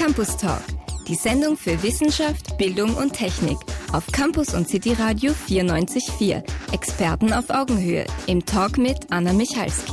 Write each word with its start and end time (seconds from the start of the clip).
Campus 0.00 0.34
Talk, 0.38 0.62
die 1.08 1.14
Sendung 1.14 1.58
für 1.58 1.82
Wissenschaft, 1.82 2.56
Bildung 2.56 2.94
und 2.94 3.12
Technik 3.12 3.58
auf 3.92 4.06
Campus 4.06 4.54
und 4.54 4.66
City 4.66 4.94
Radio 4.94 5.32
94.4. 5.32 6.42
Experten 6.72 7.34
auf 7.34 7.50
Augenhöhe 7.50 8.06
im 8.26 8.42
Talk 8.46 8.78
mit 8.78 8.96
Anna 9.10 9.34
Michalski 9.34 9.92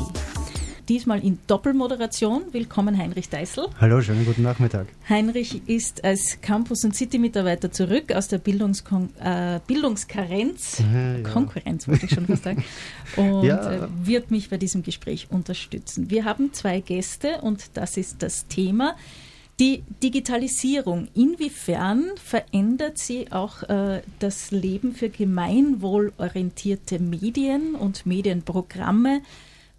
diesmal 0.88 1.21
in 1.23 1.38
Doppelmoderation. 1.47 2.43
Willkommen 2.54 2.97
Heinrich 2.97 3.28
Deißel. 3.28 3.67
Hallo, 3.81 3.99
schönen 4.01 4.25
guten 4.25 4.43
Nachmittag. 4.43 4.88
Heinrich 5.09 5.68
ist 5.68 6.05
als 6.05 6.39
Campus- 6.42 6.86
und 6.86 6.96
City-Mitarbeiter 6.96 7.71
zurück 7.74 8.14
aus 8.14 8.30
der 8.30 8.38
Bildungskon 8.38 9.10
äh, 9.20 9.60
Bildungskarenz, 9.68 10.80
ja, 10.80 11.18
ja. 11.18 11.30
Konkurrenz 11.30 11.89
wollte 11.89 12.05
ich 12.05 12.14
schon 12.14 12.26
fast 12.26 12.44
sagen, 12.44 12.64
und 13.18 13.44
ja. 13.44 13.74
äh, 13.74 13.88
wird 14.04 14.32
mich 14.32 14.50
bei 14.50 14.55
diesem 14.55 14.84
Gespräch 14.84 15.28
unterstützen. 15.30 16.10
Wir 16.10 16.24
haben 16.24 16.54
zwei 16.54 16.80
Gäste 16.80 17.42
und 17.42 17.71
das 17.74 17.98
ist 17.98 18.24
das 18.24 18.48
Thema. 18.48 18.96
Die 19.60 19.84
Digitalisierung, 20.04 21.07
inwiefern 21.16 22.11
verändert 22.24 23.00
sie 23.00 23.32
auch 23.32 23.64
äh, 23.64 24.04
das 24.20 24.52
Leben 24.52 24.93
für 24.93 25.10
gemeinwohlorientierte 25.10 27.00
Medien 27.00 27.74
und 27.74 28.06
Medienprogramme? 28.06 29.21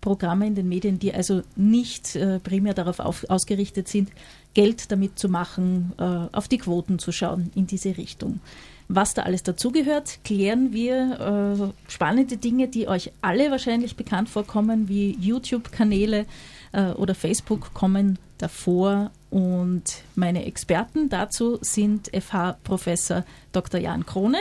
Programme 0.01 0.47
in 0.49 0.57
den 0.57 0.69
Medien, 0.69 0.99
die 0.99 1.15
also 1.15 1.43
nicht 1.55 2.17
äh, 2.17 2.41
primär 2.41 2.75
darauf 2.75 2.99
auf, 2.99 3.25
ausgerichtet 3.29 3.89
sind, 3.89 4.11
Geld 4.55 4.91
damit 4.91 5.19
zu 5.19 5.29
machen, 5.29 5.93
äh, 5.99 6.03
auf 6.03 6.49
die 6.49 6.59
Quoten 6.59 6.99
zu 6.99 7.13
schauen 7.13 7.51
in 7.55 7.67
diese 7.69 7.97
Richtung. 7.97 8.41
Was 8.89 9.15
da 9.15 9.23
alles 9.23 9.43
dazugehört, 9.45 10.21
klären 10.25 10.73
wir 10.73 11.73
äh, 11.87 11.91
spannende 11.91 12.37
Dinge, 12.37 12.69
die 12.69 12.89
euch 12.89 13.13
alle 13.21 13.51
wahrscheinlich 13.51 13.97
bekannt 13.97 14.29
vorkommen, 14.29 14.89
wie 14.89 15.17
YouTube-Kanäle 15.21 16.27
äh, 16.73 16.91
oder 16.93 17.15
Facebook 17.15 17.75
kommen 17.75 18.19
davor. 18.39 19.11
Und 19.31 20.03
meine 20.15 20.47
Experten 20.47 21.09
dazu 21.09 21.59
sind 21.61 22.11
FH-Professor 22.15 23.25
Dr. 23.53 23.81
Jan 23.81 24.07
Krone. 24.07 24.39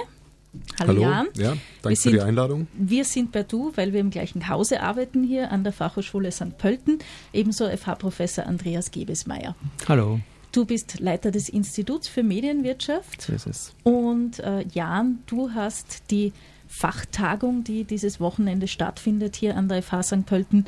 Hallo, 0.79 0.89
Hallo. 0.89 1.01
Jan. 1.01 1.27
Ja, 1.35 1.57
danke 1.81 1.99
sind, 1.99 2.11
für 2.11 2.17
die 2.17 2.23
Einladung. 2.23 2.67
Wir 2.73 3.03
sind 3.05 3.31
bei 3.31 3.43
Du, 3.43 3.71
weil 3.75 3.93
wir 3.93 3.99
im 3.99 4.09
gleichen 4.09 4.47
Hause 4.47 4.81
arbeiten 4.81 5.23
hier 5.23 5.51
an 5.51 5.63
der 5.63 5.73
Fachhochschule 5.73 6.31
St. 6.31 6.57
Pölten. 6.57 6.99
Ebenso 7.33 7.67
FH-Professor 7.69 8.45
Andreas 8.45 8.91
Gebesmeier. 8.91 9.55
Hallo. 9.87 10.19
Du 10.51 10.65
bist 10.65 10.99
Leiter 10.99 11.31
des 11.31 11.49
Instituts 11.49 12.07
für 12.07 12.23
Medienwirtschaft. 12.23 13.21
So 13.21 13.33
ist 13.33 13.47
es. 13.47 13.73
Und 13.83 14.39
äh, 14.39 14.65
Jan, 14.73 15.19
du 15.27 15.51
hast 15.51 16.09
die 16.09 16.33
Fachtagung, 16.67 17.63
die 17.63 17.83
dieses 17.83 18.19
Wochenende 18.19 18.67
stattfindet, 18.67 19.35
hier 19.35 19.55
an 19.55 19.69
der 19.69 19.83
FH 19.83 20.03
St. 20.03 20.25
Pölten 20.25 20.65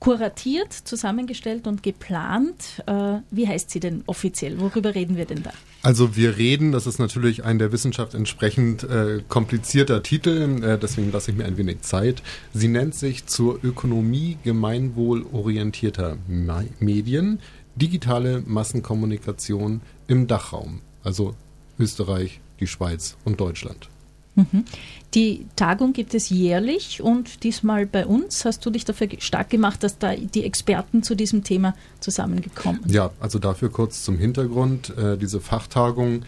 kuratiert, 0.00 0.72
zusammengestellt 0.72 1.66
und 1.66 1.82
geplant. 1.82 2.82
Äh, 2.86 3.18
wie 3.30 3.46
heißt 3.46 3.70
sie 3.70 3.80
denn 3.80 4.02
offiziell? 4.06 4.58
Worüber 4.58 4.94
reden 4.94 5.16
wir 5.16 5.26
denn 5.26 5.42
da? 5.42 5.52
Also 5.82 6.16
wir 6.16 6.38
reden, 6.38 6.72
das 6.72 6.86
ist 6.86 6.98
natürlich 6.98 7.44
ein 7.44 7.58
der 7.58 7.70
Wissenschaft 7.70 8.14
entsprechend 8.14 8.82
äh, 8.82 9.22
komplizierter 9.28 10.02
Titel, 10.02 10.62
äh, 10.62 10.78
deswegen 10.78 11.12
lasse 11.12 11.30
ich 11.30 11.36
mir 11.36 11.44
ein 11.44 11.58
wenig 11.58 11.82
Zeit. 11.82 12.22
Sie 12.52 12.68
nennt 12.68 12.94
sich 12.94 13.26
zur 13.26 13.62
Ökonomie 13.62 14.38
gemeinwohlorientierter 14.42 16.16
Medien, 16.26 17.38
digitale 17.76 18.42
Massenkommunikation 18.46 19.82
im 20.06 20.26
Dachraum, 20.26 20.80
also 21.04 21.34
Österreich, 21.78 22.40
die 22.58 22.66
Schweiz 22.66 23.16
und 23.24 23.40
Deutschland. 23.40 23.89
Die 25.14 25.46
Tagung 25.56 25.92
gibt 25.92 26.14
es 26.14 26.30
jährlich 26.30 27.02
und 27.02 27.42
diesmal 27.42 27.86
bei 27.86 28.06
uns. 28.06 28.44
Hast 28.44 28.64
du 28.64 28.70
dich 28.70 28.84
dafür 28.84 29.08
stark 29.18 29.50
gemacht, 29.50 29.82
dass 29.82 29.98
da 29.98 30.14
die 30.14 30.44
Experten 30.44 31.02
zu 31.02 31.14
diesem 31.14 31.42
Thema 31.42 31.74
zusammengekommen 31.98 32.82
sind? 32.82 32.94
Ja, 32.94 33.10
also 33.20 33.38
dafür 33.38 33.70
kurz 33.70 34.04
zum 34.04 34.18
Hintergrund. 34.18 34.96
Äh, 34.96 35.18
diese 35.18 35.40
Fachtagung 35.40 36.22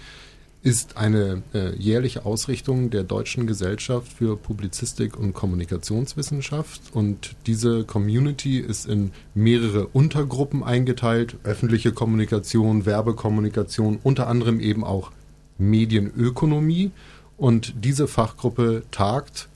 ist 0.62 0.97
eine 0.97 1.42
äh, 1.55 1.75
jährliche 1.77 2.25
Ausrichtung 2.25 2.91
der 2.91 3.03
Deutschen 3.03 3.47
Gesellschaft 3.47 4.12
für 4.12 4.37
Publizistik 4.37 5.19
und 5.19 5.32
Kommunikationswissenschaft. 5.32 6.82
Und 6.93 7.34
diese 7.47 7.84
Community 7.84 8.59
ist 8.59 8.87
in 8.87 9.10
mehrere 9.34 9.87
Untergruppen 9.88 10.62
eingeteilt. 10.62 11.37
Öffentliche 11.43 11.93
Kommunikation, 11.93 12.87
Werbekommunikation, 12.87 13.99
unter 14.03 14.28
anderem 14.28 14.60
eben 14.60 14.84
auch 14.84 15.10
Medienökonomie. 15.59 16.93
Und 17.37 17.75
diese 17.84 18.09
Fachgruppe 18.09 18.82
tagt 18.91 19.48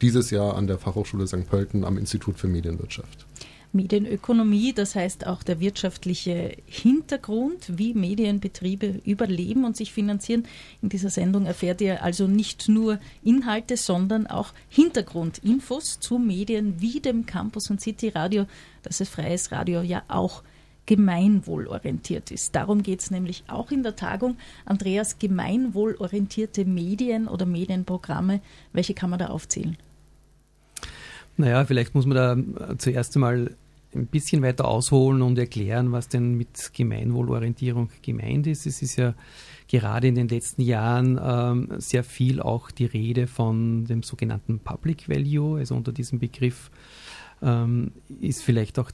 dieses 0.00 0.30
Jahr 0.30 0.56
an 0.56 0.66
der 0.66 0.78
Fachhochschule 0.78 1.26
St. 1.26 1.48
Pölten 1.48 1.84
am 1.84 1.96
Institut 1.96 2.38
für 2.38 2.48
Medienwirtschaft. 2.48 3.26
Medienökonomie, 3.72 4.74
das 4.74 4.94
heißt 4.94 5.26
auch 5.26 5.42
der 5.42 5.58
wirtschaftliche 5.58 6.56
Hintergrund, 6.66 7.78
wie 7.78 7.94
Medienbetriebe 7.94 9.00
überleben 9.04 9.64
und 9.64 9.76
sich 9.76 9.92
finanzieren. 9.92 10.44
In 10.82 10.90
dieser 10.90 11.08
Sendung 11.08 11.46
erfährt 11.46 11.80
ihr 11.80 12.02
also 12.02 12.26
nicht 12.26 12.68
nur 12.68 12.98
Inhalte, 13.24 13.78
sondern 13.78 14.26
auch 14.26 14.52
Hintergrundinfos 14.68 16.00
zu 16.00 16.18
Medien 16.18 16.80
wie 16.80 17.00
dem 17.00 17.24
Campus 17.24 17.70
und 17.70 17.80
City 17.80 18.10
Radio, 18.10 18.46
das 18.82 19.00
es 19.00 19.08
freies 19.08 19.52
Radio 19.52 19.80
ja 19.80 20.02
auch 20.08 20.42
gemeinwohlorientiert 20.86 22.30
ist. 22.30 22.54
Darum 22.54 22.82
geht 22.82 23.00
es 23.00 23.10
nämlich 23.10 23.44
auch 23.48 23.70
in 23.70 23.82
der 23.82 23.96
Tagung. 23.96 24.36
Andreas, 24.64 25.18
gemeinwohlorientierte 25.18 26.64
Medien 26.64 27.28
oder 27.28 27.46
Medienprogramme, 27.46 28.40
welche 28.72 28.94
kann 28.94 29.10
man 29.10 29.18
da 29.18 29.26
aufzählen? 29.28 29.76
Naja, 31.36 31.64
vielleicht 31.64 31.94
muss 31.94 32.06
man 32.06 32.16
da 32.16 32.76
zuerst 32.78 33.16
einmal 33.16 33.56
ein 33.94 34.06
bisschen 34.06 34.42
weiter 34.42 34.66
ausholen 34.66 35.22
und 35.22 35.38
erklären, 35.38 35.92
was 35.92 36.08
denn 36.08 36.34
mit 36.34 36.72
Gemeinwohlorientierung 36.72 37.90
gemeint 38.00 38.46
ist. 38.46 38.66
Es 38.66 38.82
ist 38.82 38.96
ja 38.96 39.14
gerade 39.68 40.08
in 40.08 40.14
den 40.14 40.28
letzten 40.28 40.62
Jahren 40.62 41.20
ähm, 41.22 41.68
sehr 41.78 42.04
viel 42.04 42.40
auch 42.40 42.70
die 42.70 42.86
Rede 42.86 43.26
von 43.26 43.84
dem 43.84 44.02
sogenannten 44.02 44.60
Public 44.60 45.08
Value. 45.08 45.58
Also 45.58 45.74
unter 45.74 45.92
diesem 45.92 46.18
Begriff 46.18 46.70
ähm, 47.42 47.92
ist 48.20 48.42
vielleicht 48.42 48.78
auch 48.78 48.90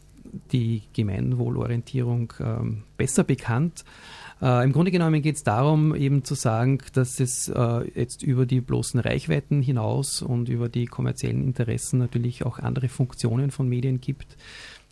die 0.53 0.83
Gemeinwohlorientierung 0.93 2.33
ähm, 2.41 2.85
besser 2.97 3.25
bekannt. 3.25 3.85
Äh, 4.41 4.65
Im 4.65 4.73
Grunde 4.73 4.91
genommen 4.91 5.23
geht 5.23 5.37
es 5.37 5.43
darum, 5.43 5.95
eben 5.95 6.25
zu 6.25 6.35
sagen, 6.35 6.79
dass 6.93 7.21
es 7.21 7.49
äh, 7.49 7.91
jetzt 7.95 8.23
über 8.23 8.47
die 8.47 8.61
bloßen 8.61 9.01
Reichweiten 9.01 9.63
hinaus 9.63 10.23
und 10.23 10.49
über 10.49 10.69
die 10.69 10.87
kommerziellen 10.87 11.43
Interessen 11.43 11.99
natürlich 11.99 12.47
auch 12.47 12.59
andere 12.59 12.89
Funktionen 12.89 13.51
von 13.51 13.69
Medien 13.69 14.01
gibt, 14.01 14.37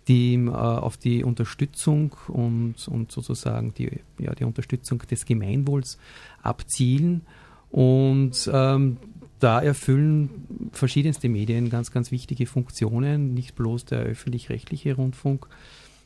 die 0.08 0.34
äh, 0.34 0.50
auf 0.50 0.97
die 0.97 1.24
Unterstützung 1.24 2.16
und, 2.28 2.88
und 2.88 3.12
sozusagen 3.12 3.74
die, 3.74 4.00
ja, 4.18 4.34
die 4.34 4.44
Unterstützung 4.44 4.98
des 5.10 5.24
Gemeinwohls 5.24 5.98
abzielen. 6.42 7.22
Und 7.70 8.50
ähm, 8.53 8.97
da 9.38 9.60
erfüllen 9.60 10.45
verschiedenste 10.78 11.28
Medien 11.28 11.70
ganz, 11.70 11.91
ganz 11.91 12.10
wichtige 12.10 12.47
Funktionen, 12.47 13.34
nicht 13.34 13.54
bloß 13.54 13.84
der 13.87 14.00
öffentlich-rechtliche 14.00 14.94
Rundfunk, 14.94 15.47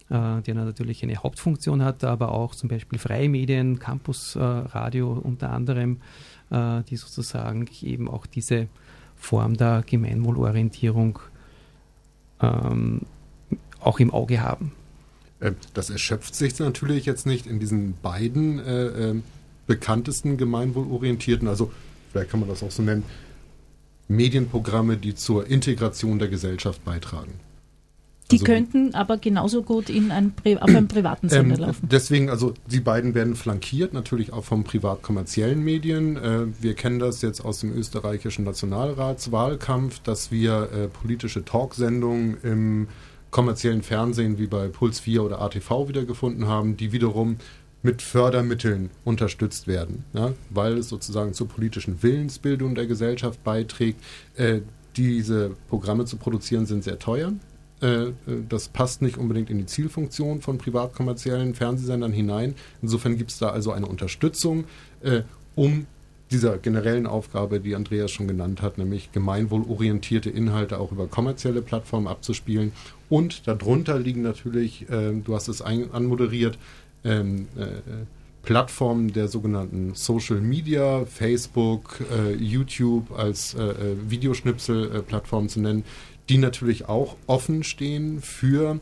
äh, 0.08 0.40
der 0.42 0.54
natürlich 0.54 1.02
eine 1.02 1.16
Hauptfunktion 1.16 1.84
hat, 1.84 2.04
aber 2.04 2.32
auch 2.32 2.54
zum 2.54 2.68
Beispiel 2.68 2.98
freie 2.98 3.28
Medien, 3.28 3.78
Campusradio 3.78 5.16
äh, 5.16 5.20
unter 5.20 5.50
anderem, 5.50 5.98
äh, 6.50 6.82
die 6.84 6.96
sozusagen 6.96 7.68
eben 7.82 8.08
auch 8.08 8.26
diese 8.26 8.68
Form 9.16 9.56
der 9.56 9.84
Gemeinwohlorientierung 9.86 11.18
ähm, 12.40 13.02
auch 13.80 14.00
im 14.00 14.12
Auge 14.12 14.40
haben. 14.40 14.72
Äh, 15.40 15.52
das 15.74 15.90
erschöpft 15.90 16.34
sich 16.34 16.58
natürlich 16.58 17.06
jetzt 17.06 17.26
nicht 17.26 17.46
in 17.46 17.60
diesen 17.60 17.94
beiden 18.02 18.58
äh, 18.58 19.10
äh, 19.10 19.22
bekanntesten 19.66 20.36
gemeinwohlorientierten, 20.36 21.48
also 21.48 21.70
vielleicht 22.10 22.30
kann 22.30 22.40
man 22.40 22.48
das 22.48 22.62
auch 22.62 22.70
so 22.70 22.82
nennen, 22.82 23.04
Medienprogramme, 24.10 24.96
die 24.96 25.14
zur 25.14 25.46
Integration 25.46 26.18
der 26.18 26.28
Gesellschaft 26.28 26.84
beitragen. 26.84 27.32
Die 28.30 28.36
also, 28.36 28.44
könnten 28.44 28.94
aber 28.94 29.16
genauso 29.16 29.62
gut 29.62 29.88
in 29.90 30.10
ein, 30.10 30.32
auf 30.60 30.68
einem 30.68 30.88
privaten 30.88 31.28
Sender 31.28 31.56
ähm, 31.56 31.60
laufen. 31.60 31.88
Deswegen, 31.90 32.30
also 32.30 32.54
die 32.66 32.80
beiden 32.80 33.14
werden 33.14 33.34
flankiert, 33.34 33.92
natürlich 33.92 34.32
auch 34.32 34.44
vom 34.44 34.62
privat-kommerziellen 34.62 35.62
Medien. 35.62 36.16
Äh, 36.16 36.46
wir 36.60 36.74
kennen 36.74 36.98
das 36.98 37.22
jetzt 37.22 37.40
aus 37.40 37.60
dem 37.60 37.72
österreichischen 37.72 38.44
Nationalratswahlkampf, 38.44 40.00
dass 40.00 40.30
wir 40.30 40.70
äh, 40.72 40.88
politische 40.88 41.44
Talksendungen 41.44 42.36
im 42.42 42.88
kommerziellen 43.30 43.82
Fernsehen 43.82 44.38
wie 44.38 44.46
bei 44.46 44.68
Puls 44.68 45.00
4 45.00 45.22
oder 45.22 45.40
ATV 45.40 45.88
wiedergefunden 45.88 46.46
haben, 46.46 46.76
die 46.76 46.92
wiederum 46.92 47.36
mit 47.82 48.02
Fördermitteln 48.02 48.90
unterstützt 49.04 49.66
werden, 49.66 50.04
ja, 50.12 50.32
weil 50.50 50.78
es 50.78 50.88
sozusagen 50.88 51.32
zur 51.32 51.48
politischen 51.48 52.02
Willensbildung 52.02 52.74
der 52.74 52.86
Gesellschaft 52.86 53.42
beiträgt. 53.42 54.02
Äh, 54.36 54.60
diese 54.96 55.56
Programme 55.68 56.04
zu 56.04 56.16
produzieren 56.16 56.66
sind 56.66 56.84
sehr 56.84 56.98
teuer. 56.98 57.32
Äh, 57.82 57.86
äh, 57.86 58.12
das 58.48 58.68
passt 58.68 59.02
nicht 59.02 59.16
unbedingt 59.16 59.50
in 59.50 59.58
die 59.58 59.66
Zielfunktion 59.66 60.40
von 60.40 60.58
privatkommerziellen 60.58 61.54
Fernsehsendern 61.54 62.12
hinein. 62.12 62.54
Insofern 62.82 63.16
gibt 63.16 63.30
es 63.30 63.38
da 63.38 63.50
also 63.50 63.72
eine 63.72 63.86
Unterstützung, 63.86 64.64
äh, 65.02 65.22
um 65.54 65.86
dieser 66.30 66.58
generellen 66.58 67.06
Aufgabe, 67.06 67.58
die 67.58 67.74
Andreas 67.74 68.12
schon 68.12 68.28
genannt 68.28 68.62
hat, 68.62 68.78
nämlich 68.78 69.10
gemeinwohlorientierte 69.10 70.30
Inhalte 70.30 70.78
auch 70.78 70.92
über 70.92 71.08
kommerzielle 71.08 71.60
Plattformen 71.60 72.06
abzuspielen. 72.06 72.70
Und 73.08 73.48
darunter 73.48 73.98
liegen 73.98 74.22
natürlich, 74.22 74.86
du 74.88 75.34
hast 75.34 75.48
es 75.48 75.60
anmoderiert, 75.60 76.56
ähm, 77.04 77.48
äh, 77.56 77.66
Plattformen 78.42 79.12
der 79.12 79.28
sogenannten 79.28 79.94
Social 79.94 80.40
Media, 80.40 81.04
Facebook, 81.04 82.00
äh, 82.10 82.34
YouTube 82.34 83.12
als 83.12 83.54
äh, 83.54 83.62
äh 83.62 83.96
Videoschnipsel-Plattformen 84.08 85.48
zu 85.48 85.60
nennen, 85.60 85.84
die 86.28 86.38
natürlich 86.38 86.88
auch 86.88 87.16
offen 87.26 87.64
stehen 87.64 88.22
für 88.22 88.80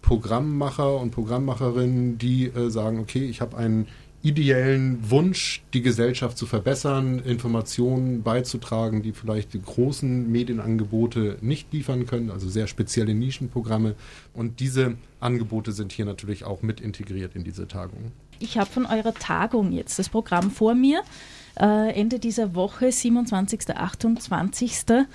Programmmacher 0.00 0.98
und 0.98 1.10
Programmmacherinnen, 1.10 2.16
die 2.16 2.46
äh, 2.46 2.70
sagen, 2.70 3.00
okay, 3.00 3.24
ich 3.26 3.40
habe 3.40 3.56
einen 3.56 3.88
ideellen 4.26 5.08
Wunsch, 5.08 5.62
die 5.72 5.82
Gesellschaft 5.82 6.36
zu 6.36 6.46
verbessern, 6.46 7.20
Informationen 7.20 8.24
beizutragen, 8.24 9.02
die 9.02 9.12
vielleicht 9.12 9.54
die 9.54 9.62
großen 9.62 10.30
Medienangebote 10.30 11.38
nicht 11.42 11.72
liefern 11.72 12.06
können, 12.06 12.32
also 12.32 12.48
sehr 12.48 12.66
spezielle 12.66 13.14
Nischenprogramme. 13.14 13.94
Und 14.34 14.58
diese 14.58 14.96
Angebote 15.20 15.70
sind 15.70 15.92
hier 15.92 16.06
natürlich 16.06 16.42
auch 16.44 16.62
mit 16.62 16.80
integriert 16.80 17.36
in 17.36 17.44
diese 17.44 17.68
Tagung. 17.68 18.10
Ich 18.40 18.58
habe 18.58 18.68
von 18.68 18.84
eurer 18.84 19.14
Tagung 19.14 19.70
jetzt 19.70 19.96
das 20.00 20.08
Programm 20.08 20.50
vor 20.50 20.74
mir. 20.74 21.02
Äh, 21.58 21.92
Ende 21.92 22.18
dieser 22.18 22.56
Woche, 22.56 22.90
27. 22.90 23.76
28. 23.76 25.06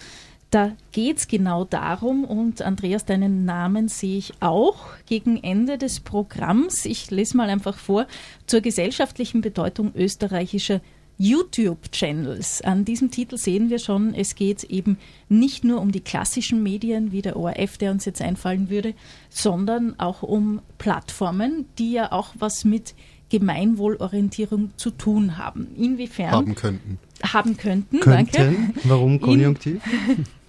Da 0.51 0.73
geht 0.91 1.17
es 1.17 1.27
genau 1.29 1.63
darum, 1.63 2.25
und 2.25 2.61
Andreas, 2.61 3.05
deinen 3.05 3.45
Namen 3.45 3.87
sehe 3.87 4.17
ich 4.17 4.33
auch 4.41 4.87
gegen 5.05 5.41
Ende 5.41 5.77
des 5.77 6.01
Programms. 6.01 6.85
Ich 6.85 7.09
lese 7.09 7.37
mal 7.37 7.49
einfach 7.49 7.77
vor, 7.77 8.05
zur 8.47 8.59
gesellschaftlichen 8.59 9.39
Bedeutung 9.39 9.93
österreichischer 9.95 10.81
YouTube-Channels. 11.17 12.63
An 12.63 12.83
diesem 12.83 13.11
Titel 13.11 13.37
sehen 13.37 13.69
wir 13.69 13.79
schon, 13.79 14.13
es 14.13 14.35
geht 14.35 14.65
eben 14.65 14.97
nicht 15.29 15.63
nur 15.63 15.79
um 15.79 15.93
die 15.93 16.01
klassischen 16.01 16.61
Medien 16.63 17.13
wie 17.13 17.21
der 17.21 17.37
ORF, 17.37 17.77
der 17.77 17.91
uns 17.91 18.03
jetzt 18.03 18.21
einfallen 18.21 18.69
würde, 18.69 18.93
sondern 19.29 19.97
auch 20.01 20.21
um 20.21 20.59
Plattformen, 20.79 21.65
die 21.77 21.93
ja 21.93 22.11
auch 22.11 22.33
was 22.37 22.65
mit 22.65 22.93
Gemeinwohlorientierung 23.29 24.71
zu 24.75 24.91
tun 24.91 25.37
haben. 25.37 25.67
Inwiefern? 25.77 26.31
Haben 26.31 26.55
könnten. 26.55 26.99
Haben 27.23 27.55
könnten, 27.55 28.01
könnten. 28.01 28.31
danke. 28.33 28.55
Warum 28.83 29.21
Konjunktiv? 29.21 29.81
In, 30.09 30.25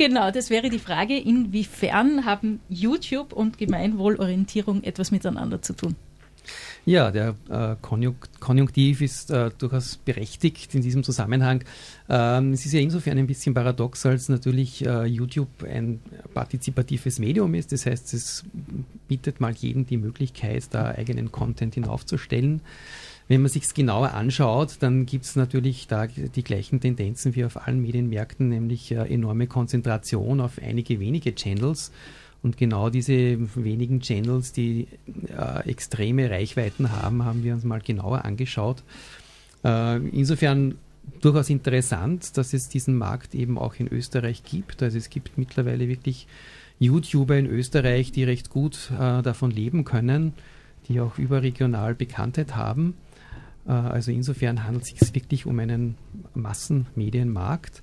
genau, 0.00 0.30
das 0.30 0.48
wäre 0.48 0.70
die 0.70 0.78
Frage, 0.78 1.18
inwiefern 1.18 2.24
haben 2.24 2.60
YouTube 2.70 3.34
und 3.34 3.58
Gemeinwohlorientierung 3.58 4.82
etwas 4.82 5.10
miteinander 5.10 5.60
zu 5.60 5.74
tun? 5.74 5.94
Ja, 6.86 7.10
der 7.10 7.34
äh, 7.50 7.76
Konjunktiv 7.82 9.02
ist 9.02 9.30
äh, 9.30 9.50
durchaus 9.58 9.98
berechtigt 9.98 10.74
in 10.74 10.80
diesem 10.80 11.04
Zusammenhang. 11.04 11.62
Ähm, 12.08 12.54
es 12.54 12.64
ist 12.64 12.72
ja 12.72 12.80
insofern 12.80 13.18
ein 13.18 13.26
bisschen 13.26 13.52
paradox, 13.52 14.06
als 14.06 14.30
natürlich 14.30 14.86
äh, 14.86 15.04
YouTube 15.04 15.62
ein 15.62 16.00
partizipatives 16.32 17.18
Medium 17.18 17.52
ist. 17.54 17.70
Das 17.72 17.84
heißt, 17.84 18.14
es 18.14 18.44
bietet 19.06 19.40
mal 19.40 19.52
jedem 19.52 19.84
die 19.84 19.98
Möglichkeit, 19.98 20.64
da 20.70 20.86
eigenen 20.86 21.30
Content 21.30 21.74
hinaufzustellen. 21.74 22.62
Wenn 23.30 23.42
man 23.42 23.48
sich 23.48 23.62
es 23.62 23.74
genauer 23.74 24.12
anschaut, 24.14 24.78
dann 24.80 25.06
gibt 25.06 25.24
es 25.24 25.36
natürlich 25.36 25.86
da 25.86 26.08
die 26.08 26.42
gleichen 26.42 26.80
Tendenzen 26.80 27.36
wie 27.36 27.44
auf 27.44 27.64
allen 27.64 27.80
Medienmärkten, 27.80 28.48
nämlich 28.48 28.90
äh, 28.90 29.04
enorme 29.04 29.46
Konzentration 29.46 30.40
auf 30.40 30.60
einige 30.60 30.98
wenige 30.98 31.32
Channels. 31.36 31.92
Und 32.42 32.56
genau 32.56 32.90
diese 32.90 33.38
wenigen 33.54 34.00
Channels, 34.00 34.50
die 34.50 34.88
äh, 35.28 35.68
extreme 35.70 36.28
Reichweiten 36.28 36.90
haben, 36.90 37.24
haben 37.24 37.44
wir 37.44 37.54
uns 37.54 37.62
mal 37.62 37.80
genauer 37.80 38.24
angeschaut. 38.24 38.82
Äh, 39.62 39.98
insofern 40.08 40.74
durchaus 41.20 41.50
interessant, 41.50 42.36
dass 42.36 42.52
es 42.52 42.68
diesen 42.68 42.98
Markt 42.98 43.36
eben 43.36 43.58
auch 43.58 43.76
in 43.76 43.86
Österreich 43.86 44.42
gibt. 44.42 44.82
Also 44.82 44.98
es 44.98 45.08
gibt 45.08 45.38
mittlerweile 45.38 45.86
wirklich 45.86 46.26
YouTuber 46.80 47.38
in 47.38 47.46
Österreich, 47.46 48.10
die 48.10 48.24
recht 48.24 48.50
gut 48.50 48.90
äh, 48.90 49.22
davon 49.22 49.52
leben 49.52 49.84
können, 49.84 50.32
die 50.88 50.98
auch 50.98 51.16
überregional 51.16 51.94
Bekanntheit 51.94 52.56
haben. 52.56 52.94
Äh, 53.70 53.72
also 53.72 54.10
insofern 54.10 54.64
handelt 54.64 54.84
es 54.84 54.90
sich 54.90 55.14
wirklich 55.14 55.46
um 55.46 55.58
einen 55.58 55.94
Massenmedienmarkt. 56.34 57.82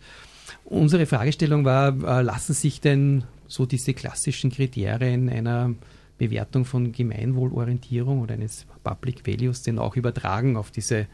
Unsere 0.66 1.06
Fragestellung 1.06 1.66
war, 1.66 1.90
äh, 1.90 2.22
lassen 2.22 2.54
sich 2.54 2.82
denn 2.82 3.24
so 3.48 3.66
diese 3.66 3.94
klassischen 3.94 4.52
Kriterien 4.52 5.30
einer 5.30 5.74
Bewertung 6.18 6.66
von 6.66 6.92
Gemeinwohlorientierung 6.92 8.22
oder 8.22 8.34
eines 8.34 8.66
Public 8.84 9.26
Values 9.26 9.62
denn 9.62 9.80
auch 9.80 9.96
übertragen 9.96 10.58
auf 10.58 10.72
diese 10.72 11.08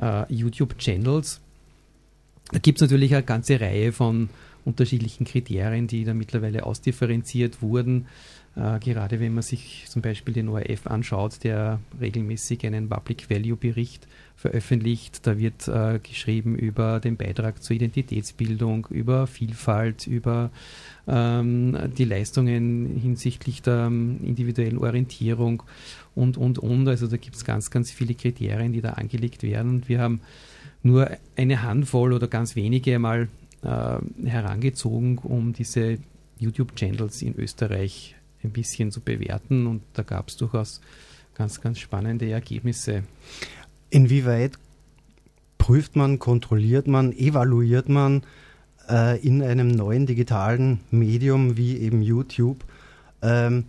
äh, 0.00 0.32
YouTube-Channels? 0.32 1.40
Da 2.50 2.58
gibt 2.58 2.78
es 2.78 2.82
natürlich 2.82 3.14
eine 3.14 3.22
ganze 3.22 3.60
Reihe 3.60 3.92
von 3.92 4.28
unterschiedlichen 4.64 5.24
Kriterien, 5.24 5.86
die 5.86 6.04
da 6.04 6.12
mittlerweile 6.12 6.66
ausdifferenziert 6.66 7.62
wurden. 7.62 8.06
Äh, 8.54 8.78
gerade 8.80 9.18
wenn 9.20 9.32
man 9.34 9.42
sich 9.42 9.86
zum 9.88 10.02
Beispiel 10.02 10.34
den 10.34 10.48
ORF 10.48 10.86
anschaut, 10.86 11.42
der 11.42 11.80
regelmäßig 12.00 12.66
einen 12.66 12.88
Public 12.88 13.30
Value 13.30 13.56
Bericht 13.56 14.06
veröffentlicht. 14.36 15.26
Da 15.26 15.38
wird 15.38 15.68
äh, 15.68 16.00
geschrieben 16.02 16.56
über 16.56 17.00
den 17.00 17.16
Beitrag 17.16 17.62
zur 17.62 17.76
Identitätsbildung, 17.76 18.88
über 18.90 19.26
Vielfalt, 19.26 20.06
über 20.06 20.50
ähm, 21.06 21.78
die 21.96 22.04
Leistungen 22.04 22.98
hinsichtlich 23.00 23.62
der 23.62 23.86
ähm, 23.86 24.20
individuellen 24.22 24.78
Orientierung 24.78 25.62
und, 26.14 26.36
und, 26.36 26.58
und. 26.58 26.88
Also 26.88 27.06
da 27.06 27.16
gibt 27.16 27.36
es 27.36 27.44
ganz, 27.44 27.70
ganz 27.70 27.90
viele 27.90 28.14
Kriterien, 28.14 28.72
die 28.72 28.82
da 28.82 28.90
angelegt 28.90 29.42
werden. 29.42 29.70
Und 29.70 29.88
wir 29.88 30.00
haben 30.00 30.20
nur 30.82 31.08
eine 31.36 31.62
Handvoll 31.62 32.12
oder 32.12 32.28
ganz 32.28 32.54
wenige 32.56 32.98
mal 32.98 33.28
äh, 33.62 34.28
herangezogen, 34.28 35.18
um 35.18 35.52
diese 35.52 35.98
YouTube-Channels 36.38 37.22
in 37.22 37.38
Österreich 37.38 38.16
ein 38.44 38.52
bisschen 38.52 38.90
zu 38.90 39.00
bewerten 39.00 39.66
und 39.66 39.82
da 39.94 40.02
gab 40.02 40.28
es 40.28 40.36
durchaus 40.36 40.80
ganz, 41.34 41.60
ganz 41.60 41.78
spannende 41.78 42.30
Ergebnisse. 42.30 43.04
Inwieweit 43.90 44.52
prüft 45.58 45.96
man, 45.96 46.18
kontrolliert 46.18 46.86
man, 46.86 47.12
evaluiert 47.12 47.88
man 47.88 48.22
äh, 48.88 49.20
in 49.20 49.42
einem 49.42 49.68
neuen 49.68 50.06
digitalen 50.06 50.80
Medium 50.90 51.56
wie 51.56 51.76
eben 51.78 52.02
YouTube 52.02 52.64
ähm, 53.22 53.64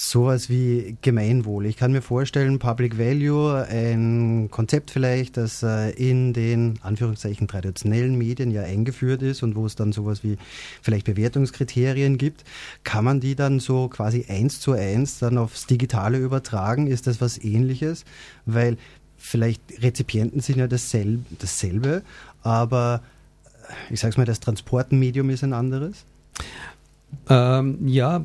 sowas 0.00 0.48
wie 0.48 0.96
Gemeinwohl. 1.02 1.66
Ich 1.66 1.76
kann 1.76 1.90
mir 1.90 2.02
vorstellen, 2.02 2.60
Public 2.60 2.98
Value, 2.98 3.66
ein 3.68 4.48
Konzept 4.48 4.92
vielleicht, 4.92 5.36
das 5.36 5.64
äh, 5.64 5.90
in 5.90 6.32
den 6.32 6.78
Anführungszeichen 6.82 7.48
traditionellen 7.48 8.16
Medien 8.16 8.52
ja 8.52 8.62
eingeführt 8.62 9.22
ist 9.22 9.42
und 9.42 9.56
wo 9.56 9.66
es 9.66 9.74
dann 9.74 9.90
sowas 9.90 10.22
wie 10.22 10.38
vielleicht 10.82 11.04
Bewertungskriterien 11.04 12.16
gibt, 12.16 12.44
kann 12.84 13.04
man 13.04 13.18
die 13.18 13.34
dann 13.34 13.58
so 13.58 13.88
quasi 13.88 14.26
eins 14.28 14.60
zu 14.60 14.72
eins 14.72 15.18
dann 15.18 15.36
aufs 15.36 15.66
Digitale 15.66 16.18
übertragen? 16.18 16.86
Ist 16.86 17.08
das 17.08 17.20
was 17.20 17.36
ähnliches? 17.36 18.04
Weil 18.46 18.78
vielleicht 19.16 19.60
Rezipienten 19.82 20.40
sind 20.40 20.58
ja 20.58 20.68
dasselbe, 20.68 21.24
dasselbe 21.40 22.02
aber 22.44 23.02
äh, 23.68 23.94
ich 23.94 23.98
sag's 23.98 24.16
mal, 24.16 24.26
das 24.26 24.38
Transportmedium 24.38 25.28
ist 25.30 25.42
ein 25.42 25.52
anderes? 25.52 26.04
Ähm, 27.28 27.78
ja, 27.88 28.24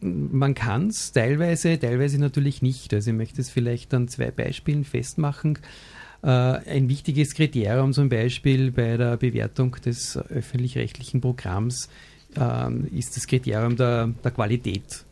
man 0.00 0.54
kann 0.54 0.88
es 0.88 1.12
teilweise, 1.12 1.78
teilweise 1.78 2.18
natürlich 2.18 2.62
nicht. 2.62 2.92
Also 2.92 3.10
ich 3.10 3.16
möchte 3.16 3.40
es 3.40 3.50
vielleicht 3.50 3.92
an 3.94 4.08
zwei 4.08 4.30
Beispielen 4.30 4.84
festmachen. 4.84 5.58
Äh, 6.22 6.28
ein 6.28 6.88
wichtiges 6.88 7.34
Kriterium 7.34 7.92
zum 7.92 8.08
Beispiel 8.08 8.72
bei 8.72 8.96
der 8.96 9.16
Bewertung 9.16 9.76
des 9.84 10.16
öffentlich-rechtlichen 10.16 11.20
Programms 11.20 11.88
ähm, 12.36 12.88
ist 12.92 13.16
das 13.16 13.26
Kriterium 13.26 13.76
der, 13.76 14.08
der 14.24 14.30
Qualität. 14.30 15.04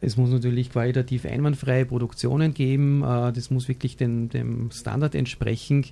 Es 0.00 0.16
muss 0.16 0.30
natürlich 0.30 0.70
qualitativ 0.70 1.24
einwandfreie 1.24 1.86
Produktionen 1.86 2.54
geben. 2.54 3.02
Äh, 3.02 3.32
das 3.32 3.50
muss 3.50 3.68
wirklich 3.68 3.96
den, 3.96 4.28
dem 4.28 4.70
Standard 4.70 5.14
entsprechen. 5.14 5.86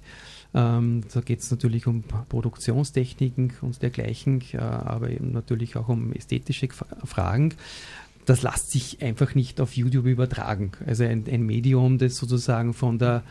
Ähm, 0.53 1.03
da 1.13 1.21
geht 1.21 1.41
es 1.41 1.51
natürlich 1.51 1.87
um 1.87 2.03
Produktionstechniken 2.03 3.53
und 3.63 3.83
dergleichen, 3.83 4.43
äh, 4.53 4.59
aber 4.59 5.11
eben 5.11 5.33
natürlich 5.33 5.77
auch 5.77 5.89
um 5.89 6.13
ästhetische 6.13 6.69
Fragen 7.05 7.55
das 8.25 8.43
lässt 8.43 8.71
sich 8.71 9.03
einfach 9.03 9.35
nicht 9.35 9.61
auf 9.61 9.77
YouTube 9.77 10.07
übertragen. 10.07 10.73
Also 10.87 11.05
ein, 11.05 11.25
ein 11.31 11.43
Medium, 11.43 11.99
das 11.99 12.17
sozusagen 12.17 12.75
von 12.75 12.99
der 12.99 13.23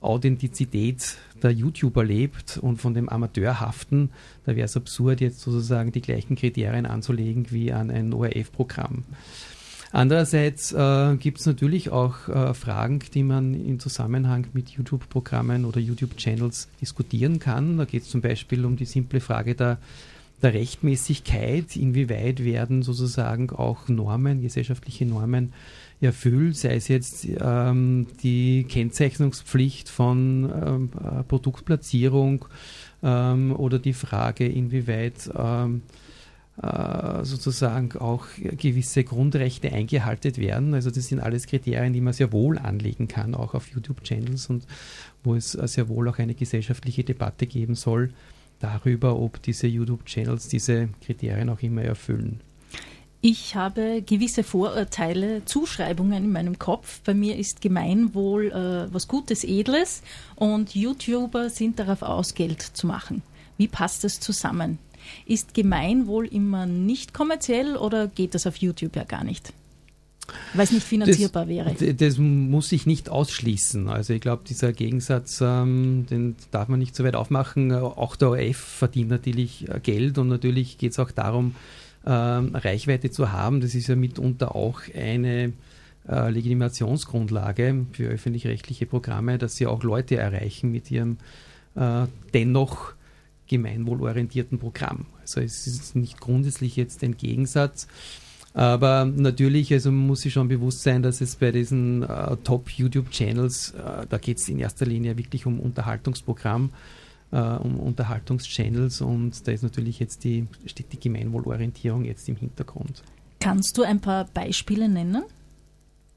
Authentizität 0.00 1.16
der 1.42 1.50
YouTuber 1.50 2.04
lebt 2.04 2.58
und 2.58 2.76
von 2.76 2.94
dem 2.94 3.08
Amateurhaften, 3.08 4.10
da 4.44 4.54
wäre 4.54 4.66
es 4.66 4.76
absurd, 4.76 5.20
jetzt 5.20 5.40
sozusagen 5.40 5.92
die 5.92 6.02
gleichen 6.02 6.36
Kriterien 6.36 6.84
anzulegen 6.84 7.46
wie 7.50 7.72
an 7.72 7.90
ein 7.90 8.12
ORF-Programm. 8.12 9.04
Andererseits 9.92 10.72
äh, 10.72 11.16
gibt 11.18 11.38
es 11.38 11.46
natürlich 11.46 11.90
auch 11.90 12.28
äh, 12.28 12.52
Fragen, 12.52 12.98
die 13.14 13.22
man 13.22 13.54
im 13.54 13.78
Zusammenhang 13.78 14.48
mit 14.52 14.70
YouTube-Programmen 14.70 15.64
oder 15.64 15.78
YouTube-Channels 15.78 16.68
diskutieren 16.80 17.38
kann. 17.38 17.76
Da 17.78 17.84
geht 17.84 18.02
es 18.02 18.10
zum 18.10 18.20
Beispiel 18.20 18.64
um 18.64 18.76
die 18.76 18.86
simple 18.86 19.20
Frage 19.20 19.54
der 19.54 19.78
der 20.44 20.54
Rechtmäßigkeit, 20.54 21.74
inwieweit 21.74 22.44
werden 22.44 22.82
sozusagen 22.82 23.50
auch 23.50 23.88
Normen, 23.88 24.42
gesellschaftliche 24.42 25.06
Normen 25.06 25.52
erfüllt, 26.00 26.56
sei 26.56 26.74
es 26.76 26.88
jetzt 26.88 27.26
ähm, 27.40 28.06
die 28.22 28.64
Kennzeichnungspflicht 28.64 29.88
von 29.88 30.52
ähm, 30.54 30.90
äh, 31.02 31.22
Produktplatzierung 31.24 32.44
ähm, 33.02 33.56
oder 33.56 33.78
die 33.78 33.94
Frage, 33.94 34.46
inwieweit 34.46 35.30
ähm, 35.34 35.82
äh, 36.62 37.24
sozusagen 37.24 37.96
auch 37.96 38.26
gewisse 38.36 39.02
Grundrechte 39.02 39.72
eingehalten 39.72 40.36
werden. 40.36 40.74
Also 40.74 40.90
das 40.90 41.08
sind 41.08 41.20
alles 41.20 41.46
Kriterien, 41.46 41.94
die 41.94 42.02
man 42.02 42.12
sehr 42.12 42.32
wohl 42.32 42.58
anlegen 42.58 43.08
kann, 43.08 43.34
auch 43.34 43.54
auf 43.54 43.68
YouTube-Channels 43.68 44.50
und 44.50 44.66
wo 45.22 45.34
es 45.34 45.52
sehr 45.52 45.88
wohl 45.88 46.08
auch 46.08 46.18
eine 46.18 46.34
gesellschaftliche 46.34 47.02
Debatte 47.02 47.46
geben 47.46 47.74
soll 47.74 48.10
darüber, 48.64 49.18
ob 49.18 49.42
diese 49.42 49.66
YouTube-Channels 49.66 50.48
diese 50.48 50.88
Kriterien 51.04 51.50
auch 51.50 51.60
immer 51.60 51.82
erfüllen. 51.82 52.40
Ich 53.20 53.56
habe 53.56 54.02
gewisse 54.02 54.42
Vorurteile, 54.42 55.44
Zuschreibungen 55.46 56.24
in 56.24 56.32
meinem 56.32 56.58
Kopf. 56.58 57.00
Bei 57.04 57.14
mir 57.14 57.38
ist 57.38 57.62
Gemeinwohl 57.62 58.52
äh, 58.52 58.92
was 58.92 59.08
Gutes, 59.08 59.44
Edles 59.44 60.02
und 60.36 60.74
YouTuber 60.74 61.48
sind 61.48 61.78
darauf 61.78 62.02
aus, 62.02 62.34
Geld 62.34 62.60
zu 62.60 62.86
machen. 62.86 63.22
Wie 63.56 63.68
passt 63.68 64.04
das 64.04 64.20
zusammen? 64.20 64.78
Ist 65.26 65.54
Gemeinwohl 65.54 66.26
immer 66.26 66.66
nicht 66.66 67.14
kommerziell 67.14 67.76
oder 67.76 68.08
geht 68.08 68.34
das 68.34 68.46
auf 68.46 68.56
YouTube 68.56 68.96
ja 68.96 69.04
gar 69.04 69.24
nicht? 69.24 69.52
Weil 70.54 70.64
es 70.64 70.72
nicht 70.72 70.86
finanzierbar 70.86 71.46
das, 71.46 71.80
wäre. 71.80 71.94
Das 71.94 72.18
muss 72.18 72.68
sich 72.68 72.86
nicht 72.86 73.08
ausschließen. 73.08 73.88
Also 73.88 74.14
ich 74.14 74.20
glaube, 74.20 74.42
dieser 74.48 74.72
Gegensatz, 74.72 75.40
ähm, 75.40 76.06
den 76.08 76.36
darf 76.50 76.68
man 76.68 76.78
nicht 76.78 76.96
so 76.96 77.04
weit 77.04 77.16
aufmachen. 77.16 77.72
Auch 77.72 78.16
der 78.16 78.30
ORF 78.30 78.56
verdient 78.56 79.10
natürlich 79.10 79.68
äh, 79.68 79.80
Geld 79.80 80.18
und 80.18 80.28
natürlich 80.28 80.78
geht 80.78 80.92
es 80.92 80.98
auch 80.98 81.10
darum, 81.10 81.54
ähm, 82.06 82.54
Reichweite 82.54 83.10
zu 83.10 83.32
haben. 83.32 83.60
Das 83.60 83.74
ist 83.74 83.88
ja 83.88 83.96
mitunter 83.96 84.54
auch 84.54 84.80
eine 84.94 85.52
äh, 86.08 86.30
Legitimationsgrundlage 86.30 87.86
für 87.92 88.04
öffentlich-rechtliche 88.04 88.86
Programme, 88.86 89.38
dass 89.38 89.56
sie 89.56 89.66
auch 89.66 89.82
Leute 89.82 90.16
erreichen 90.16 90.70
mit 90.70 90.90
ihrem 90.90 91.18
äh, 91.76 92.06
dennoch 92.32 92.94
gemeinwohlorientierten 93.46 94.58
Programm. 94.58 95.06
Also 95.20 95.40
es 95.40 95.66
ist 95.66 95.96
nicht 95.96 96.20
grundsätzlich 96.20 96.76
jetzt 96.76 97.02
ein 97.02 97.16
Gegensatz. 97.16 97.88
Aber 98.54 99.04
natürlich, 99.04 99.72
also 99.72 99.90
man 99.90 100.06
muss 100.06 100.22
sich 100.22 100.32
schon 100.32 100.48
bewusst 100.48 100.82
sein, 100.82 101.02
dass 101.02 101.20
es 101.20 101.36
bei 101.36 101.50
diesen 101.50 102.04
äh, 102.04 102.36
Top-YouTube-Channels, 102.44 103.72
äh, 103.72 104.06
da 104.08 104.18
geht 104.18 104.38
es 104.38 104.48
in 104.48 104.60
erster 104.60 104.86
Linie 104.86 105.18
wirklich 105.18 105.44
um 105.44 105.60
Unterhaltungsprogramm 105.60 106.70
äh, 107.34 107.38
um 107.38 107.80
Unterhaltungschannels 107.80 109.00
und 109.00 109.46
da 109.46 109.52
ist 109.52 109.62
natürlich 109.62 109.98
jetzt 109.98 110.24
die, 110.24 110.46
steht 110.66 110.92
die 110.92 111.00
Gemeinwohlorientierung 111.00 112.04
jetzt 112.04 112.28
im 112.28 112.36
Hintergrund. 112.36 113.02
Kannst 113.40 113.76
du 113.76 113.82
ein 113.82 114.00
paar 114.00 114.26
Beispiele 114.26 114.88
nennen? 114.88 115.24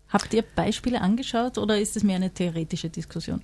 Habt 0.10 0.34
ihr 0.34 0.44
Beispiele 0.56 1.01
angeschaut 1.01 1.58
oder 1.58 1.79
ist 1.79 1.98
es 1.98 2.03
mehr 2.03 2.15
eine 2.15 2.29
theoretische 2.29 2.89
Diskussion? 2.89 3.41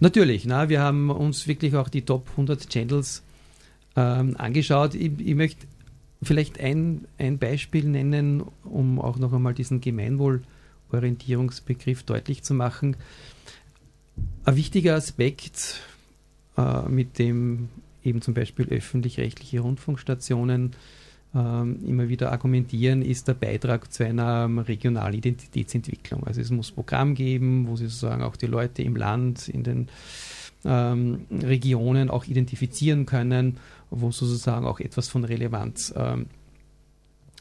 Natürlich, 0.00 0.44
na, 0.44 0.68
wir 0.68 0.80
haben 0.80 1.10
uns 1.10 1.46
wirklich 1.46 1.76
auch 1.76 1.88
die 1.88 2.02
Top 2.02 2.28
100 2.32 2.68
Channels 2.68 3.22
ähm, 3.94 4.34
angeschaut. 4.36 4.94
Ich, 4.96 5.12
ich, 5.20 5.34
möchte 5.36 5.66
vielleicht 6.22 6.60
ein, 6.60 7.06
ein 7.18 7.38
Beispiel 7.38 7.84
nennen, 7.84 8.42
um 8.64 9.00
auch 9.00 9.18
noch 9.18 9.32
einmal 9.32 9.54
diesen 9.54 9.80
Gemeinwohlorientierungsbegriff 9.80 12.02
deutlich 12.02 12.42
zu 12.42 12.52
machen. 12.54 12.96
Ein 14.44 14.56
wichtiger 14.56 14.96
Aspekt 14.96 15.80
äh, 16.56 16.88
mit 16.88 17.18
dem 17.18 17.68
eben 18.02 18.22
zum 18.22 18.34
Beispiel 18.34 18.66
öffentlich-rechtliche 18.68 19.60
Rundfunkstationen 19.60 20.72
ähm, 21.34 21.78
immer 21.86 22.08
wieder 22.08 22.32
argumentieren, 22.32 23.02
ist 23.02 23.28
der 23.28 23.34
Beitrag 23.34 23.92
zu 23.92 24.04
einer 24.04 24.44
ähm, 24.44 24.58
regionalen 24.58 25.14
Identitätsentwicklung. 25.14 26.24
Also 26.24 26.40
es 26.40 26.50
muss 26.50 26.72
Programm 26.72 27.14
geben, 27.14 27.68
wo 27.68 27.76
sie 27.76 27.86
sozusagen 27.86 28.22
auch 28.22 28.36
die 28.36 28.46
Leute 28.46 28.82
im 28.82 28.96
Land, 28.96 29.48
in 29.48 29.62
den 29.62 29.88
ähm, 30.64 31.26
Regionen 31.30 32.10
auch 32.10 32.26
identifizieren 32.26 33.06
können, 33.06 33.58
wo 33.90 34.10
sozusagen 34.10 34.66
auch 34.66 34.80
etwas 34.80 35.08
von 35.08 35.24
Relevanz 35.24 35.92
ähm, 35.96 36.26